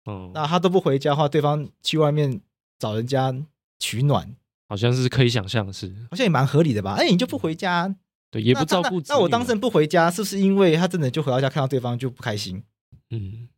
[0.04, 2.40] 哦，那他都不回家的话，对方去外面
[2.78, 3.34] 找人家
[3.78, 4.34] 取暖，
[4.68, 6.94] 好像是可以想象的事，好像也蛮合理的吧？
[6.94, 7.94] 哎，你就不回家，
[8.30, 9.02] 对，也不照顾。
[9.09, 12.62] 那我当事人不回家，是不是因为他真的就回到家看到对方就不开心？
[13.11, 13.48] 嗯，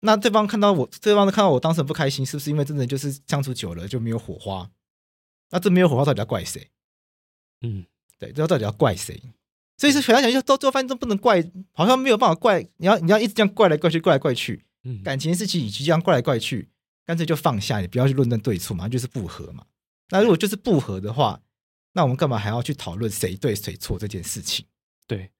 [0.00, 4.68] 那对方看到我，对方看到我当事人不开心，是不是因为真的就是相处久了就没有火花？
[5.50, 6.68] 那这没有火花到底要怪谁？
[7.60, 7.84] 嗯，
[8.18, 9.22] 对，这到底要怪谁？
[9.80, 12.60] 所以是想来想去，都做饭都不能怪，好像没有办法怪。
[12.76, 14.62] 你要你要一直这样怪来怪去，怪来怪去。
[14.84, 16.68] 嗯，感情的事情与其这样怪来怪去，
[17.06, 19.64] 干脆就放下，你不要去论断对错嘛，就是不合嘛。
[20.10, 21.40] 那如果就是不合的话，
[21.94, 24.66] 那我们干嘛还要去讨论谁对谁错这件事情？
[25.06, 25.30] 对。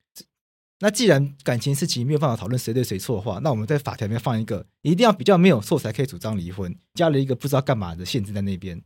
[0.79, 8.83] 那既然感情事情没有办法讨论谁对谁错的话，那我们在法条里面放一个一定要比较没有错才可以主张离婚，加了一个不知道干嘛的限制在那边，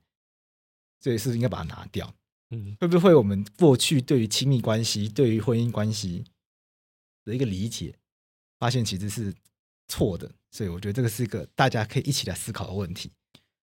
[1.01, 2.13] 所以是不是应该把它拿掉？
[2.81, 6.25] 会不会我们过去对于亲密关系、对于婚姻关系
[7.25, 7.95] 的一个理解，
[8.59, 9.35] 发现其实是
[9.89, 10.31] 错的？
[10.51, 13.11] 所以我觉得这个是一个大家可以一起来思考的问题。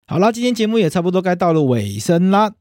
[0.05, 2.55] 好了，今天节目也差不多该到了尾声啦。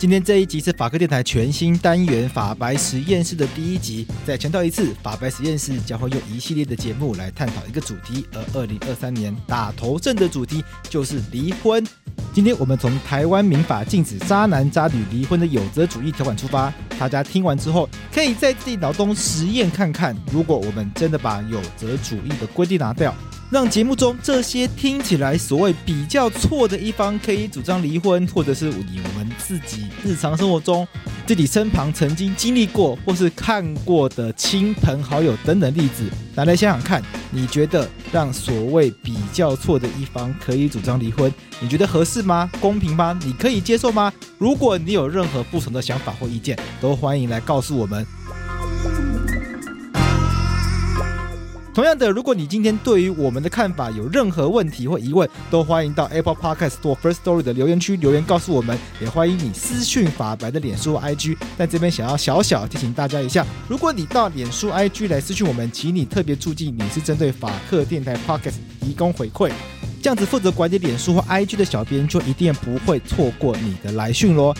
[0.00, 4.06] 今天这一集是法科电台全新单元法白实验室的第一集。
[4.26, 11.86] 再强调一次，法白实验室将会用一系列的节目来探讨一个主题，而二零二三年打头阵的主题就是离婚。
[12.32, 23.14] 今天我们从台湾民法禁止渣男渣女离婚的有责主义条款出发，大家听完之后，可以在自己脑中实验看看，如果我们真的把有责主义的规定拿掉。
[23.50, 30.86] 让节目中这些听起来所谓比较错的一方可以主张离婚，或者是以我们自己日常生活中
[31.26, 42.48] 自己身旁曾经经历过或是看过的亲朋好友等等例子，拿来想想看，你觉得让所谓比较错的一方可以主张离婚，你觉得合适吗？
[42.60, 43.18] 公平吗？
[43.24, 44.12] 你可以接受吗？
[44.38, 48.06] 如果你有任何不同的想法或意见，都欢迎来告诉我们。
[51.80, 61.38] 同样的，如果你今天对于我们的看法有任何问题或疑问，都欢迎到 Apple Podcast 或 First Story 的留言区留言告诉我们，也欢迎你私讯法白的脸书 IG。
[61.56, 69.50] 但这边想要小小提醒大家一下，如果你到脸书 IG 来私讯我们，请你特别注记你是针对法客电台 Podcast 提供回馈，
[70.02, 74.54] 这样子负责管理脸书或 IG 的小编就一定不会错过你的来讯喽。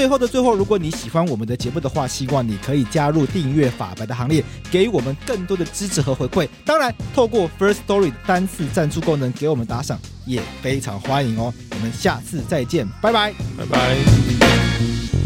[0.00, 6.48] 最后的最后，如果你喜欢我们的节目的话，希望你可以加入订阅法白的行列，给我们更多的支持和回馈。
[6.64, 11.52] 当然，透过 First Story 单次赞助功能给我们打赏，也非常欢迎哦。
[11.72, 15.19] 我们下次再见，拜拜，拜拜。